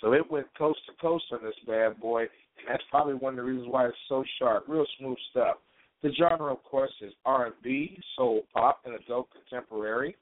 [0.00, 3.36] So it went coast to coast on this bad boy, and that's probably one of
[3.36, 4.64] the reasons why it's so sharp.
[4.68, 5.56] Real smooth stuff.
[6.02, 10.16] The genre, of course, is R&B, soul, pop, and adult contemporary.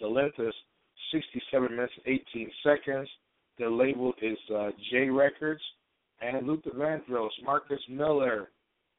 [0.00, 0.52] The length is
[1.12, 3.08] 67 minutes and 18 seconds.
[3.58, 5.62] The label is uh, J Records.
[6.20, 8.48] And Luther Vandross, Marcus Miller,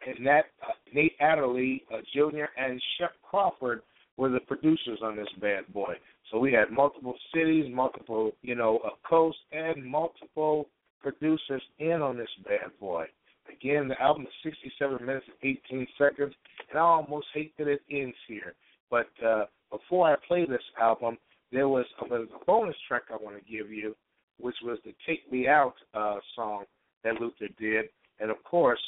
[0.05, 2.45] and Nat, uh, Nate Adderley uh, Jr.
[2.57, 3.81] and Shep Crawford
[4.17, 5.93] were the producers on this bad boy.
[6.31, 10.67] So we had multiple cities, multiple, you know, uh, coasts, and multiple
[11.01, 13.05] producers in on this bad boy.
[13.49, 16.33] Again, the album is 67 minutes and 18 seconds,
[16.69, 18.55] and I almost hate that it ends here.
[18.89, 21.17] But uh, before I play this album,
[21.51, 23.95] there was a, a bonus track I want to give you,
[24.39, 26.65] which was the "Take Me Out" uh, song
[27.03, 27.85] that Luther did,
[28.19, 28.81] and of course,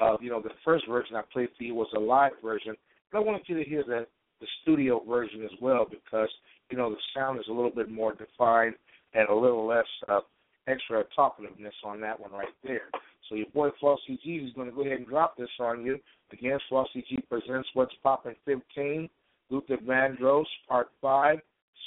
[0.00, 2.74] uh, you know, the first version I played for you was a live version,
[3.10, 4.06] but I wanted you to hear the
[4.40, 6.28] the studio version as well because
[6.70, 8.74] you know the sound is a little bit more defined
[9.14, 10.20] and a little less uh,
[10.68, 12.88] extra talkativeness on that one right there.
[13.28, 15.98] So your boy Flauxy G is going to go ahead and drop this on you.
[16.32, 19.08] Again, Flauxy G presents What's Poppin' 15,
[19.50, 21.38] Luther Vandross, Part 5,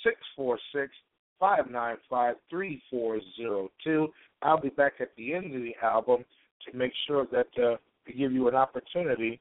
[0.03, 0.91] 646
[1.40, 4.07] 595 3402.
[4.44, 6.26] I'll be back at the end of the album
[6.65, 7.78] to make sure that uh,
[8.12, 9.40] to give you an opportunity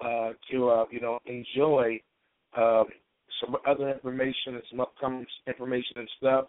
[0.00, 2.00] uh, to uh, you know enjoy
[2.56, 2.84] um,
[3.40, 6.44] some other information and some upcoming information and stuff.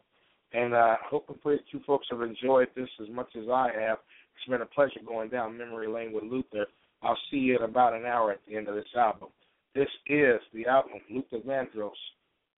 [0.51, 3.45] And I uh, hope and pray that you folks have enjoyed this as much as
[3.51, 3.99] I have.
[4.35, 6.65] It's been a pleasure going down memory lane with Luther.
[7.03, 9.29] I'll see you in about an hour at the end of this album.
[9.75, 11.91] This is the album, Luther Vandross,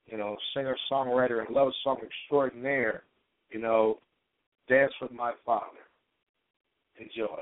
[0.06, 3.04] you know, singer, songwriter, and love song extraordinaire.
[3.50, 4.00] You know,
[4.70, 5.80] Dance with My Father.
[6.98, 7.42] Enjoy.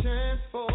[0.00, 0.71] chance for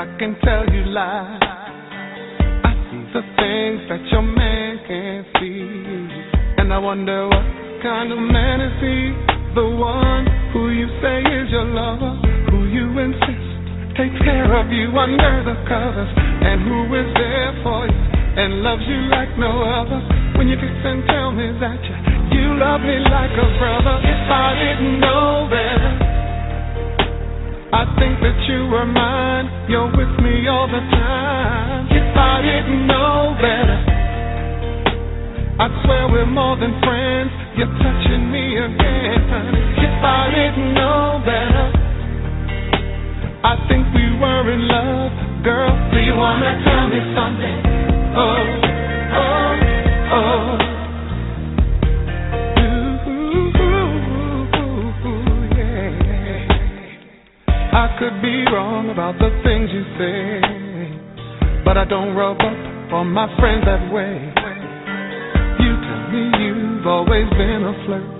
[0.00, 1.44] I can tell you lies.
[1.44, 6.56] I see the things that your man can't see.
[6.56, 7.44] And I wonder what
[7.84, 9.12] kind of man is he?
[9.52, 10.24] The one
[10.56, 12.16] who you say is your lover,
[12.48, 13.52] who you insist
[13.92, 18.00] takes care of you under the covers, and who is there for you
[18.40, 20.00] and loves you like no other.
[20.40, 24.24] When you kiss and tell me that you, you love me like a brother, if
[24.32, 25.99] I didn't know better,
[27.72, 29.46] I think that you were mine.
[29.70, 31.86] You're with me all the time.
[31.86, 33.78] If I didn't know better,
[35.62, 37.30] I'd swear we're more than friends.
[37.54, 39.22] You're touching me again.
[39.86, 41.66] If I didn't know better,
[43.46, 45.12] I think we were in love.
[45.44, 47.56] Girl, do you wanna tell me something?
[48.18, 48.44] Oh,
[49.14, 49.54] oh,
[50.10, 50.69] oh.
[57.70, 60.42] I could be wrong about the things you say,
[61.62, 62.58] but I don't rub up
[62.90, 64.26] on my friends that way.
[65.62, 68.10] You tell me you've always been a flirt,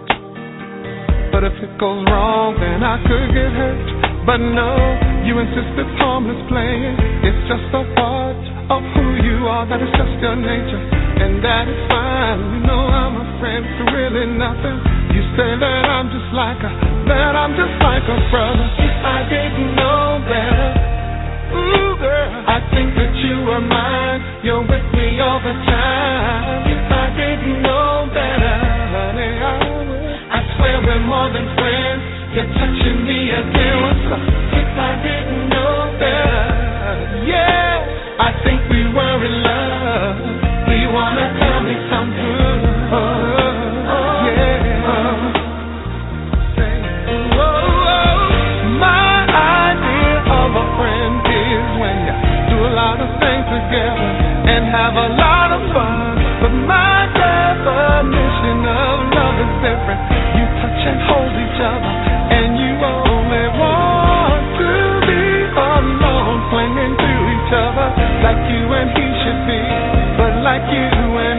[1.35, 3.83] but if it goes wrong, then I could get hurt.
[4.23, 4.71] But no,
[5.27, 6.95] you insist it's harmless playing.
[7.27, 8.39] It's just a part
[8.71, 10.83] of who you are, that is just your nature,
[11.27, 12.39] and that is fine.
[12.39, 14.79] You know I'm a friend for really nothing.
[15.11, 18.67] You say that I'm just like a, that I'm just like a brother.
[18.79, 20.71] If I didn't know better,
[21.59, 24.23] ooh girl, I think that you were mine.
[24.47, 26.71] You're with me all the time.
[26.71, 28.55] If I didn't know better,
[28.95, 29.91] honey, I would.
[30.31, 32.03] I swear we're more than friends.
[32.39, 33.77] You're touching me again.
[33.83, 34.23] What's up?
[34.55, 40.17] If I didn't know better, yeah, I think we were in love.
[40.71, 42.95] Do you wanna tell me something?
[42.95, 43.20] Oh,
[53.69, 56.17] and have a lot of fun.
[56.41, 60.01] But my definition of love is different.
[60.41, 61.93] You touch and hold each other,
[62.41, 64.73] and you only want to
[65.05, 67.89] be alone, clinging to each other
[68.25, 69.61] like you and he should be,
[70.17, 70.89] but like you
[71.21, 71.30] and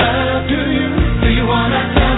[0.00, 0.48] love.
[0.48, 0.88] Do you?
[1.22, 2.09] Do you wanna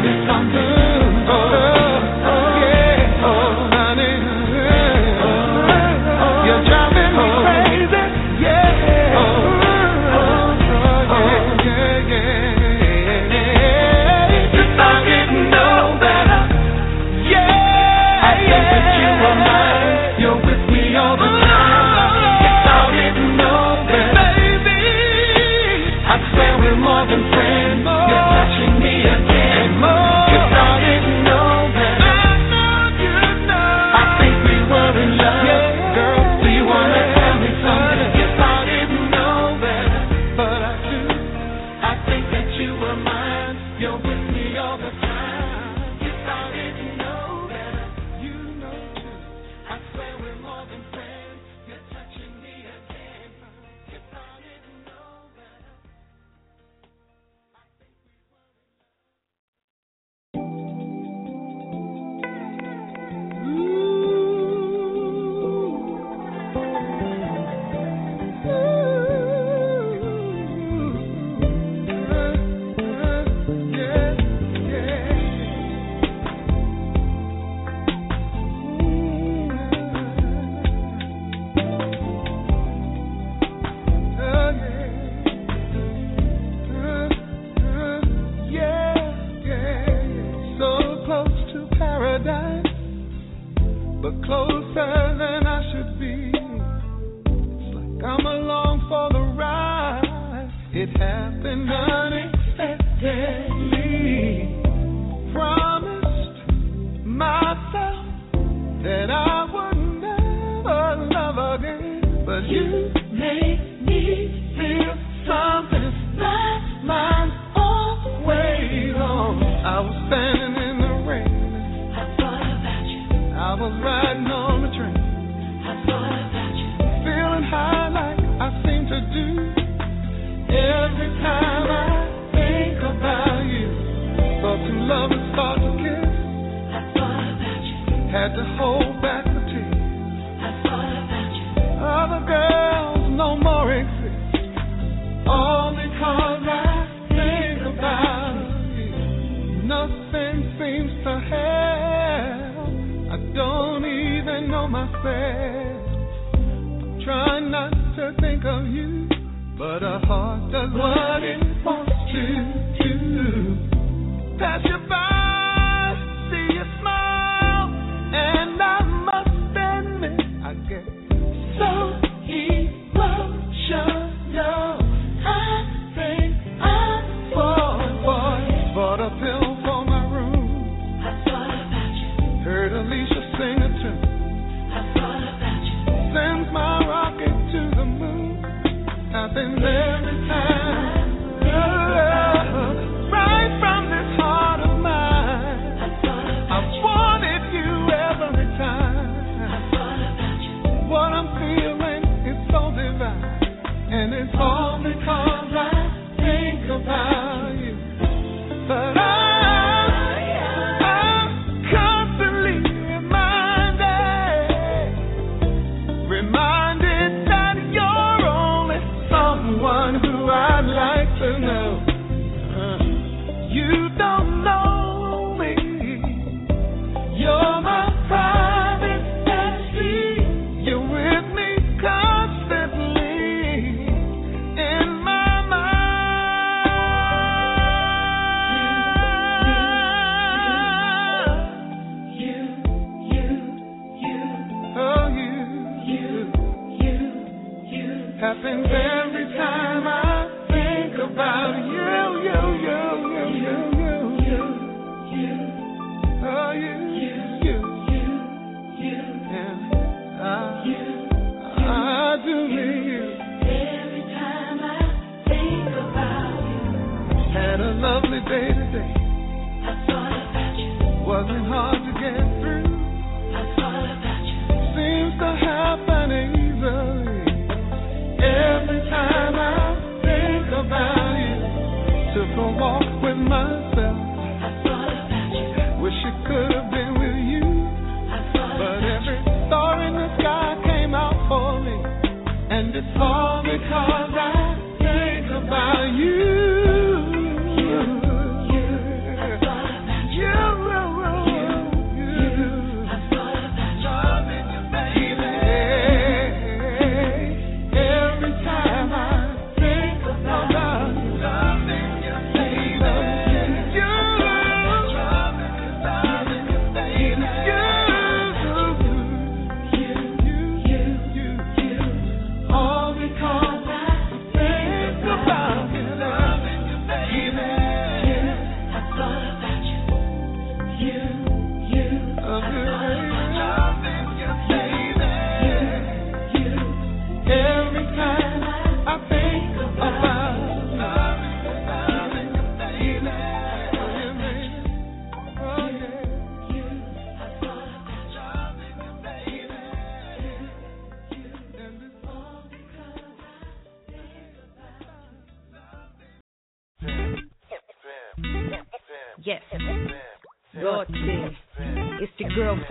[189.34, 190.51] Happens every time.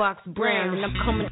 [0.02, 1.28] Fox Brown, and I'm coming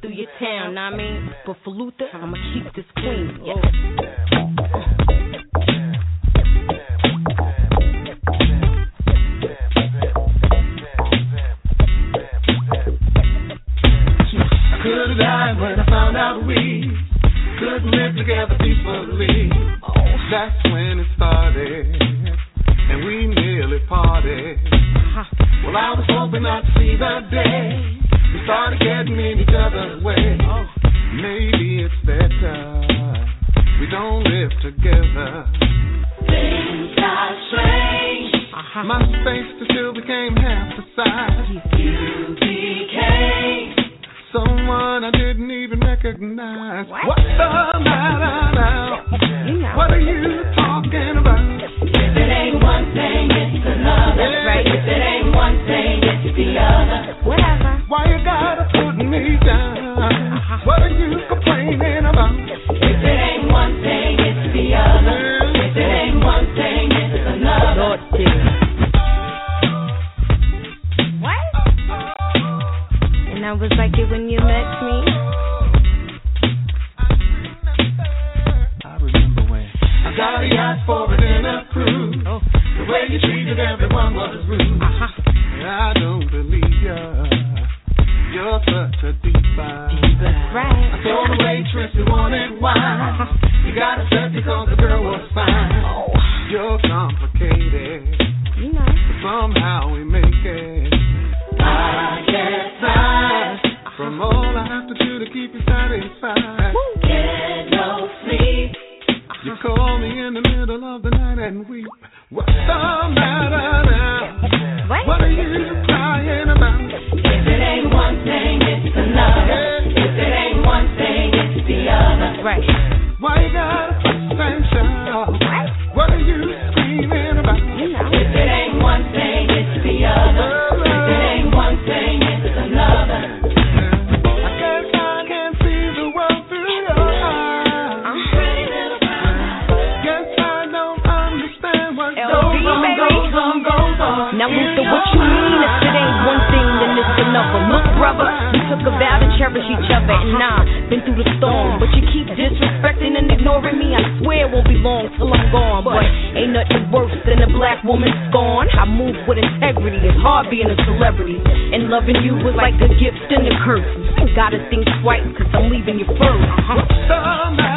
[144.40, 147.60] Now, Luther, what you mean if it ain't one thing, then it's another?
[147.76, 148.24] Look, brother,
[148.56, 151.76] we took a vow to cherish each other, and I've been through the storm.
[151.76, 154.00] But you keep disrespecting and ignoring me.
[154.00, 155.84] I swear it won't be long till I'm gone.
[155.84, 156.08] But
[156.40, 158.72] ain't nothing worse than a black woman scorn.
[158.80, 160.00] I move with integrity.
[160.08, 161.36] It's hard being a celebrity.
[161.76, 163.92] And loving you was like a gift and a curse.
[164.24, 166.48] You gotta think twice, cause I'm leaving you first.
[166.48, 167.69] Uh-huh.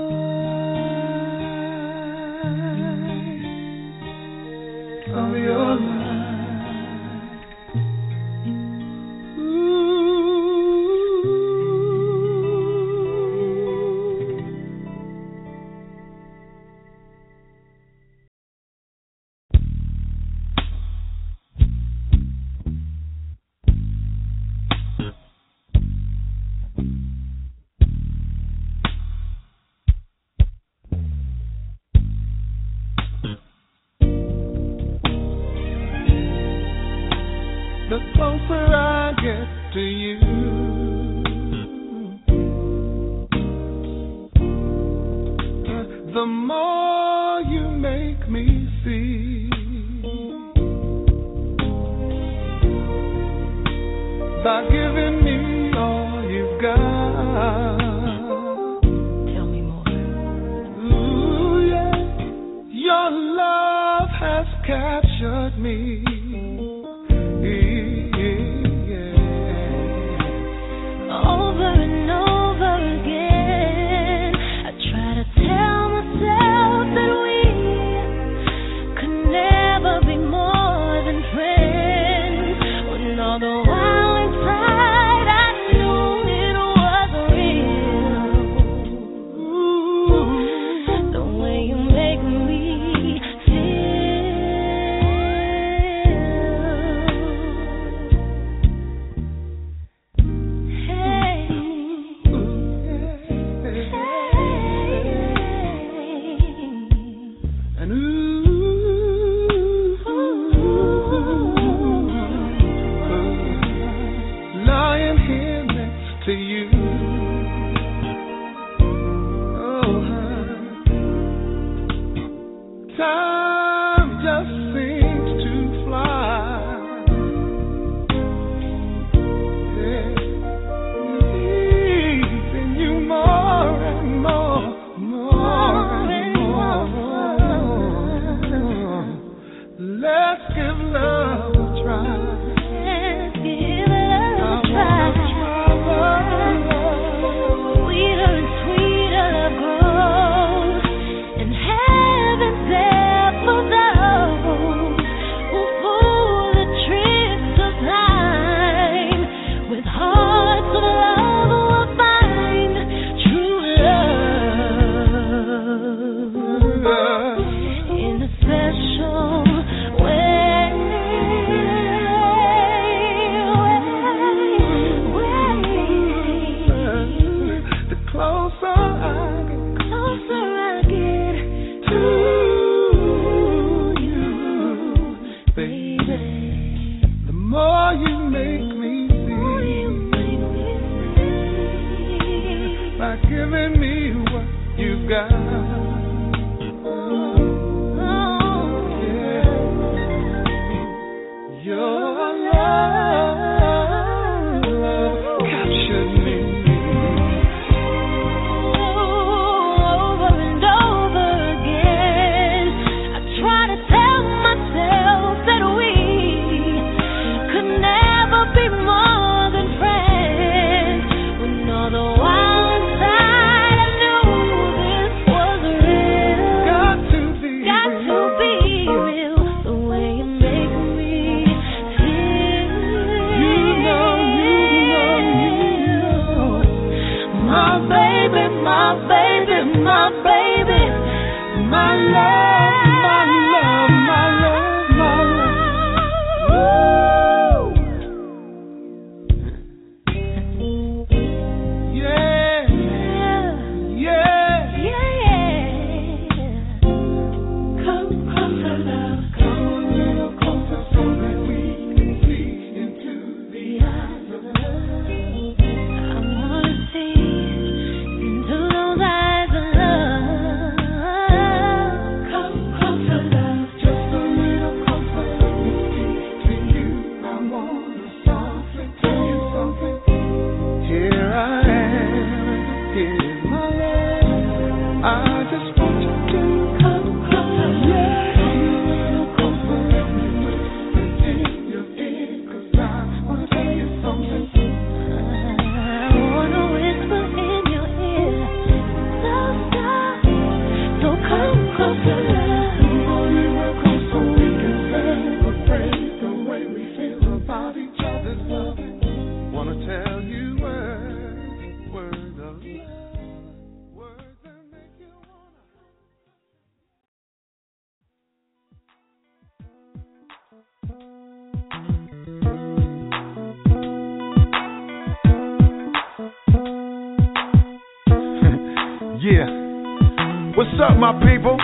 [330.88, 331.60] up, my people?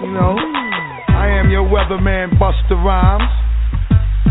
[0.00, 0.32] You know,
[1.12, 3.28] I am your weatherman, Busta Rhymes.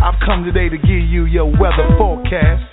[0.01, 2.65] I've come today to give you your weather forecast.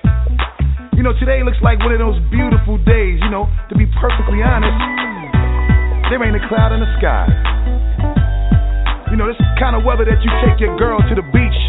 [0.97, 4.41] You know, today looks like one of those beautiful days, you know, to be perfectly
[4.41, 4.77] honest.
[6.09, 7.29] There ain't a cloud in the sky.
[9.13, 11.61] You know, this is kind of weather that you take your girl to the beach,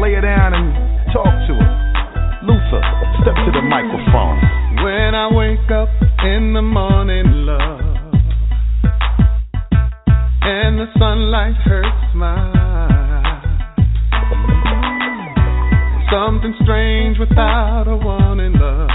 [0.00, 0.72] lay her down and
[1.12, 1.70] talk to her.
[2.48, 2.82] Luther,
[3.20, 4.40] step to the microphone.
[4.84, 5.88] When I wake up
[6.24, 7.83] in the morning, love
[10.46, 13.44] and the sunlight hurts my eyes.
[16.12, 18.90] Something strange without a warning, love.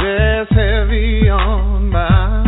[0.00, 2.39] There's heavy on my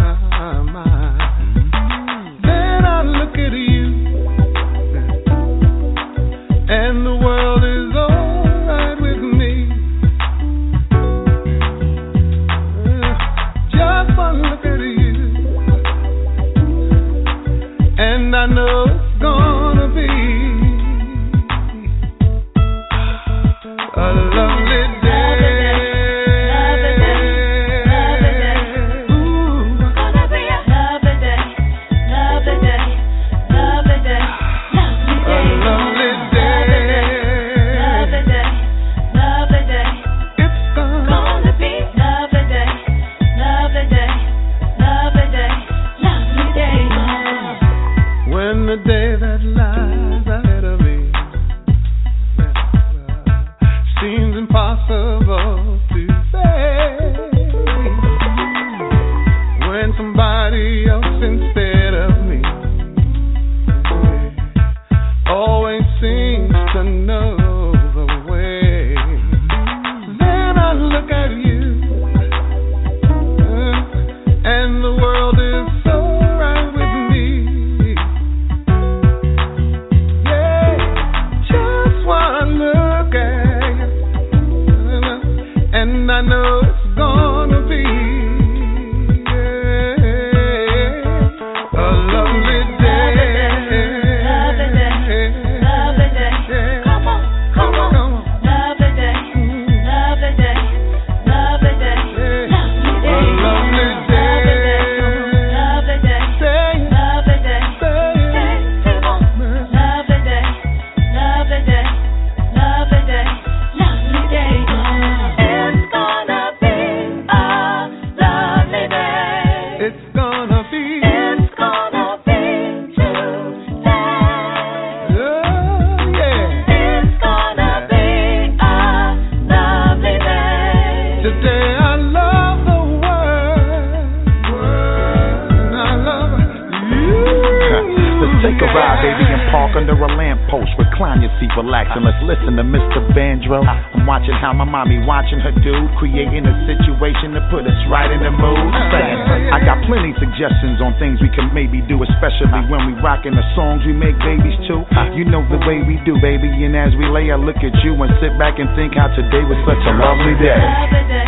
[156.93, 159.57] as we lay, I look at you and sit back and think how today was
[159.65, 161.22] such a lovely day.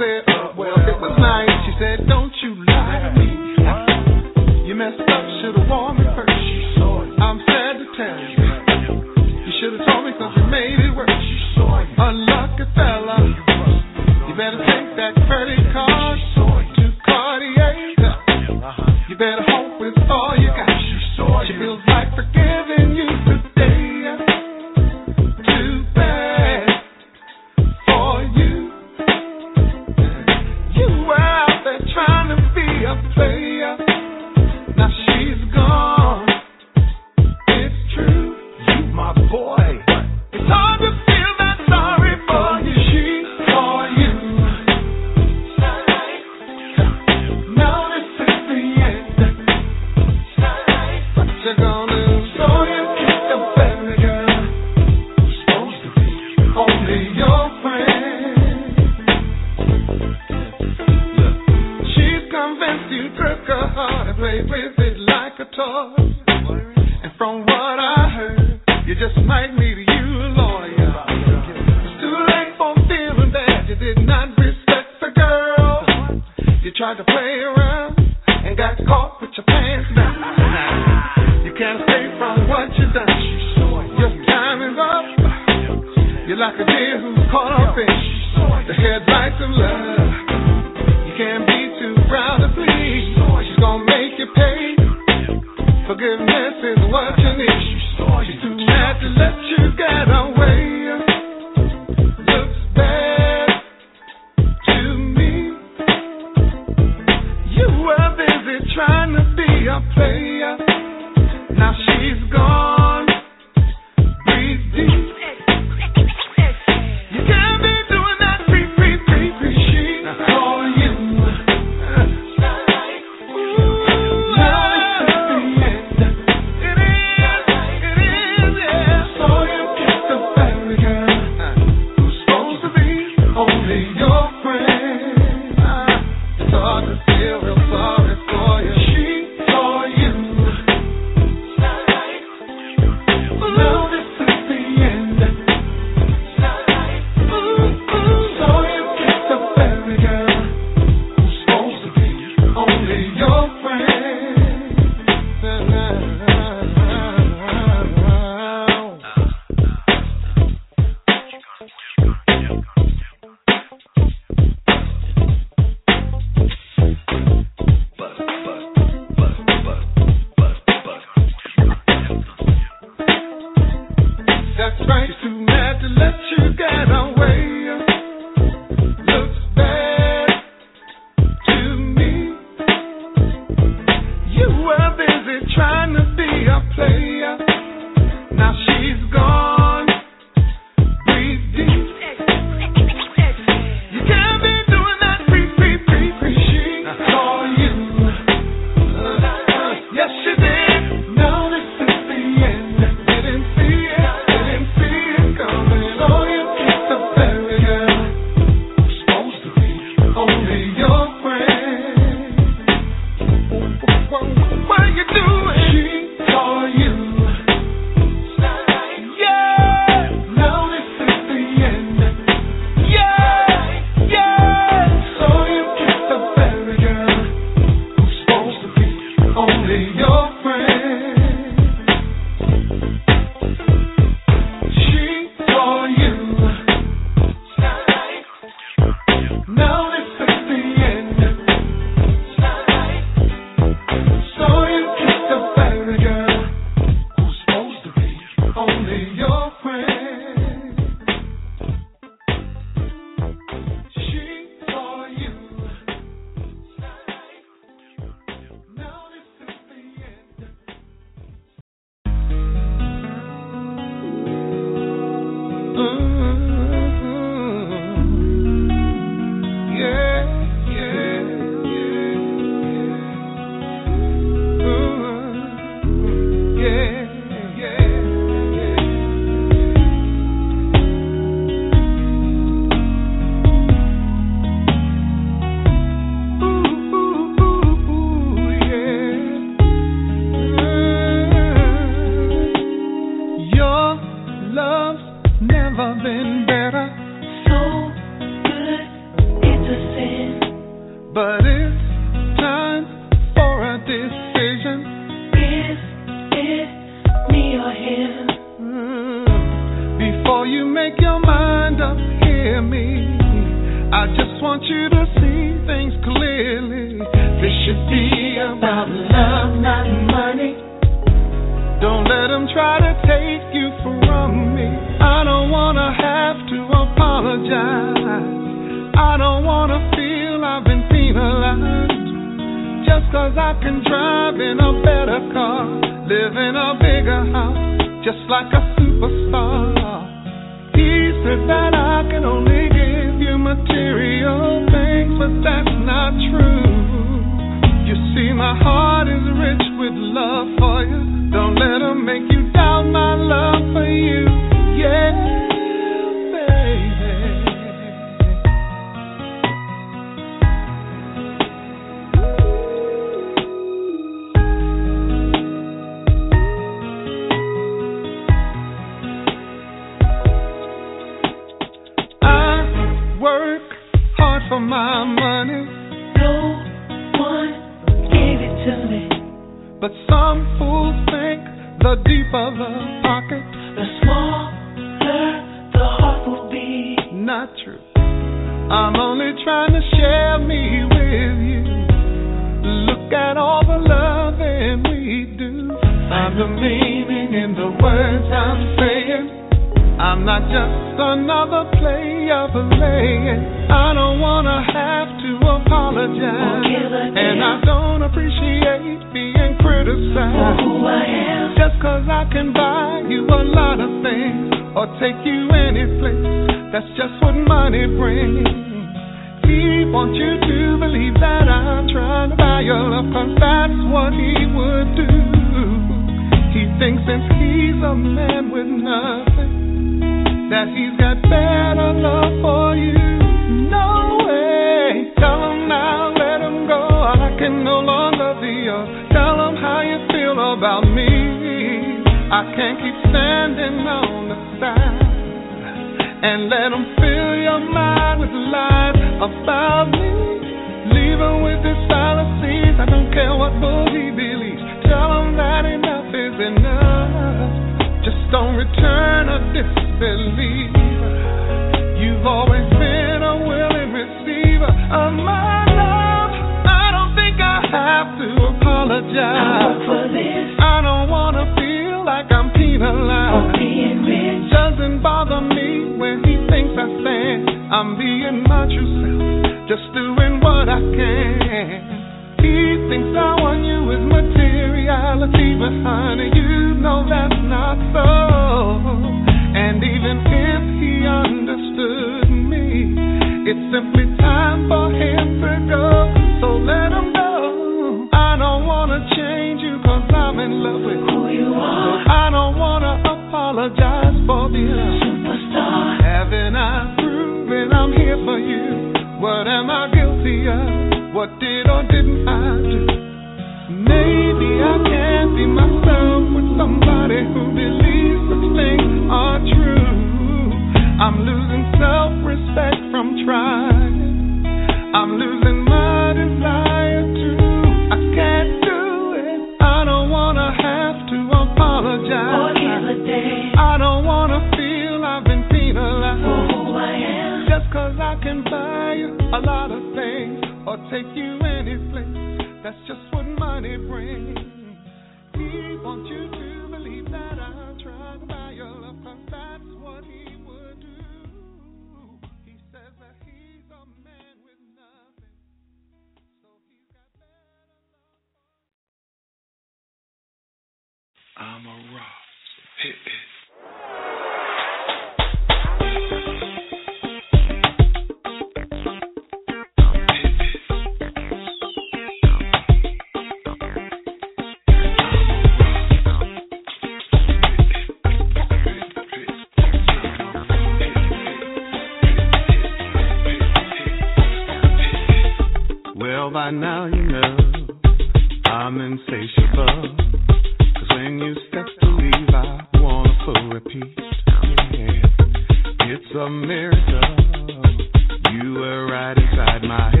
[599.61, 600.00] My.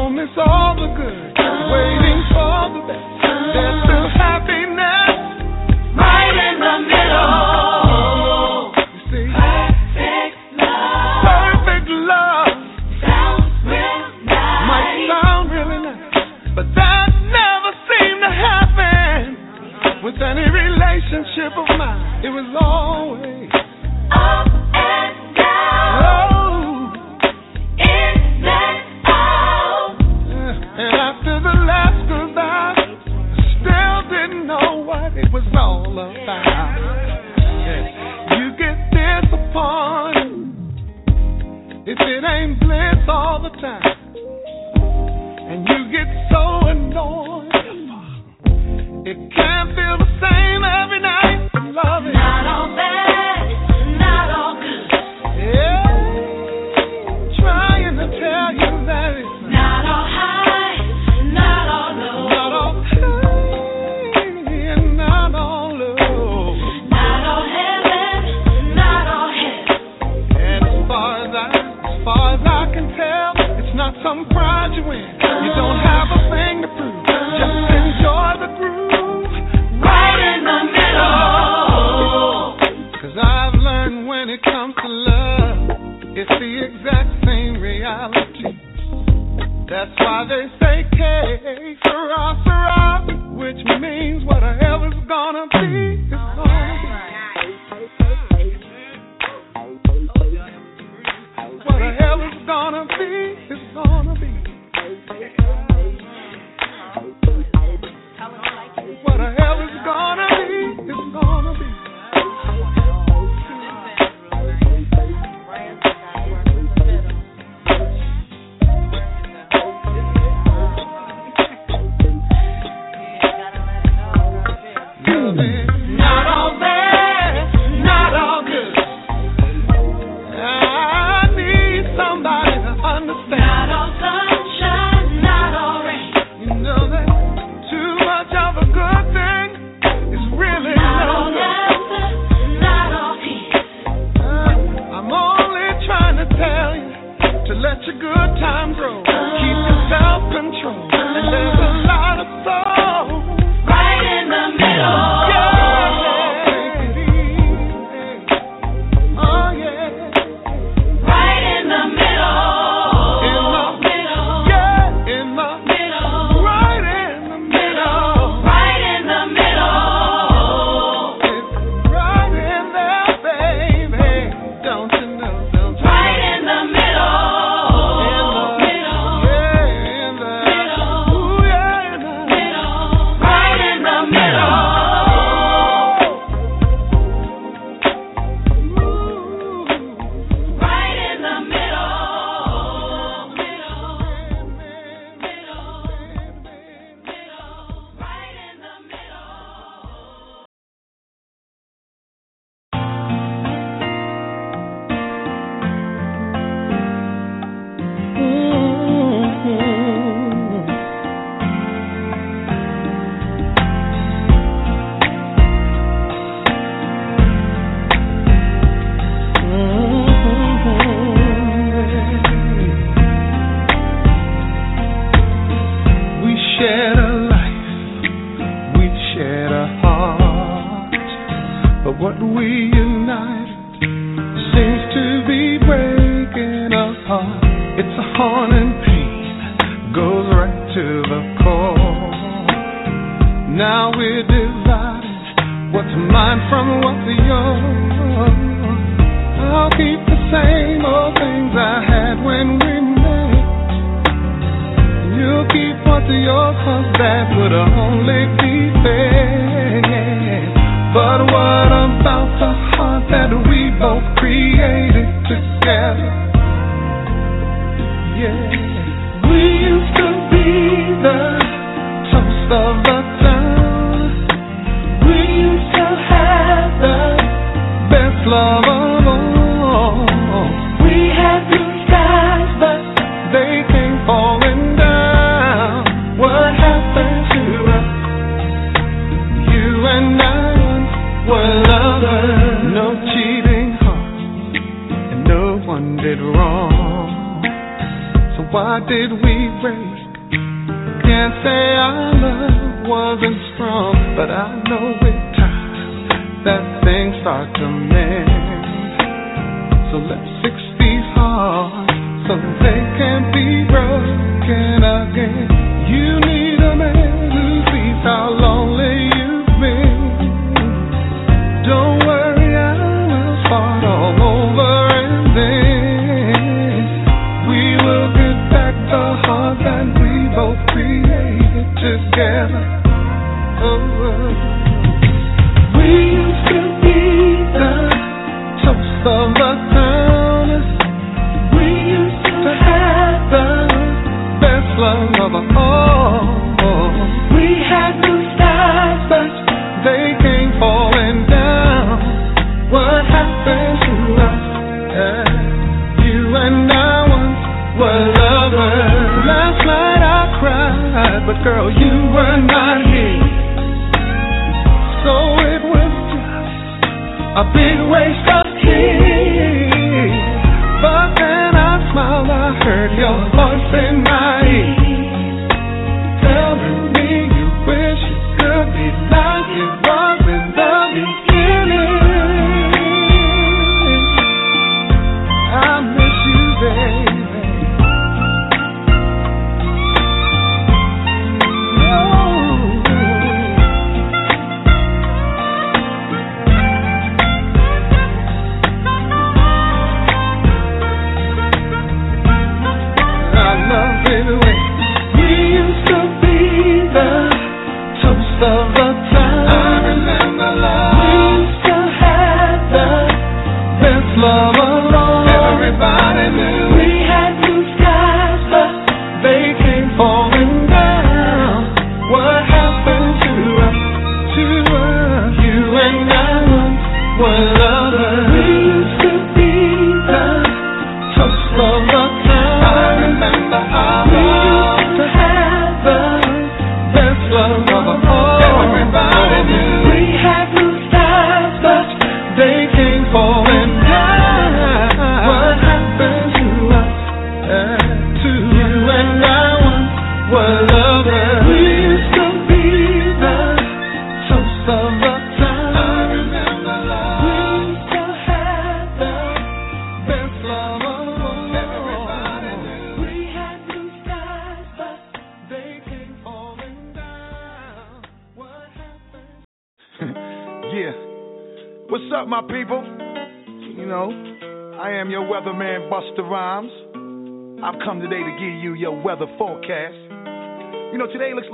[0.00, 1.34] Don't miss all the good.
[1.36, 3.09] Waiting for the best.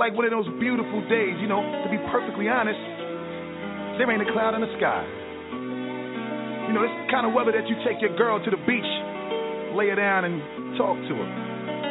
[0.07, 2.79] like one of those beautiful days, you know, to be perfectly honest,
[3.99, 5.03] there ain't a cloud in the sky.
[6.71, 8.87] You know, this kind of weather that you take your girl to the beach,
[9.75, 10.39] lay her down and
[10.79, 11.29] talk to her.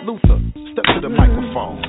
[0.08, 0.40] Luther,
[0.72, 1.85] step to the microphone.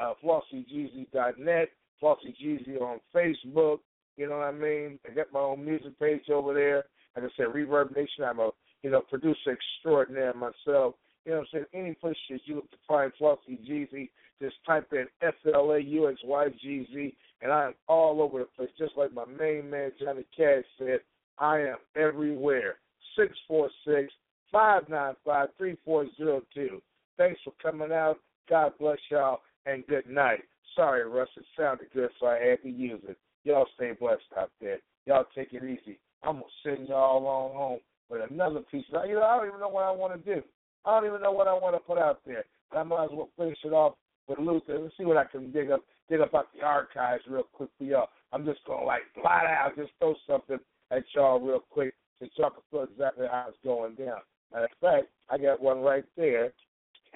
[0.00, 1.68] uh, flauxygz.net,
[2.02, 3.80] Flauxy Gz on Facebook.
[4.16, 4.98] You know what I mean?
[5.10, 6.84] I got my own music page over there.
[7.16, 8.24] Like I said, Reverb Nation.
[8.24, 8.50] I'm a
[8.82, 10.94] you know producer extraordinaire myself.
[11.24, 11.64] You know what I'm saying?
[11.72, 14.08] Any place that you look to find Flauxy Gz,
[14.40, 18.20] just type in F L A U X Y G Z, and I am all
[18.20, 18.70] over the place.
[18.78, 21.00] Just like my main man Johnny Cash said,
[21.38, 22.76] I am everywhere.
[23.16, 24.12] Six four six
[24.50, 26.82] five nine five three four zero two.
[27.18, 28.18] Thanks for coming out.
[28.48, 30.40] God bless y'all, and good night.
[30.74, 33.16] Sorry, Russ, it sounded good, so I had to use it.
[33.44, 34.78] Y'all stay blessed out there.
[35.06, 35.98] Y'all take it easy.
[36.22, 38.84] I'm gonna send y'all on home with another piece.
[38.92, 40.42] Now, you know, I don't even know what I want to do.
[40.84, 42.44] I don't even know what I want to put out there.
[42.70, 43.94] But I might as well finish it off
[44.28, 44.78] with Luther.
[44.78, 47.84] Let's see what I can dig up, dig up out the archives real quick for
[47.84, 48.08] y'all.
[48.32, 50.58] I'm just gonna like blot out, just throw something
[50.90, 51.94] at y'all real quick
[52.36, 54.20] y'all can feel exactly how it's going down.
[54.52, 56.52] Matter of fact, I got one right there.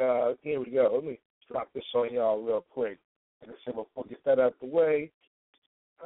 [0.00, 0.92] Uh, here we go.
[0.94, 1.18] Let me
[1.50, 2.98] drop this on y'all real quick.
[3.40, 5.10] Like I said, before I get that out the way.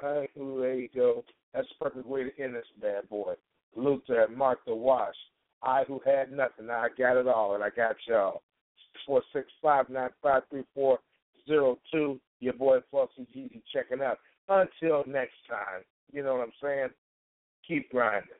[0.03, 1.25] All right, there you go.
[1.53, 3.35] That's the perfect way to end this bad boy.
[3.77, 5.15] Luther and Martha Wash.
[5.63, 8.43] I who had nothing, I got it all, and I got y'all.
[9.07, 10.99] Four six five nine five three four
[11.47, 12.21] zero two.
[12.41, 14.19] Your boy Flauxy Gz checking out.
[14.49, 16.89] Until next time, you know what I'm saying?
[17.67, 18.31] Keep grinding.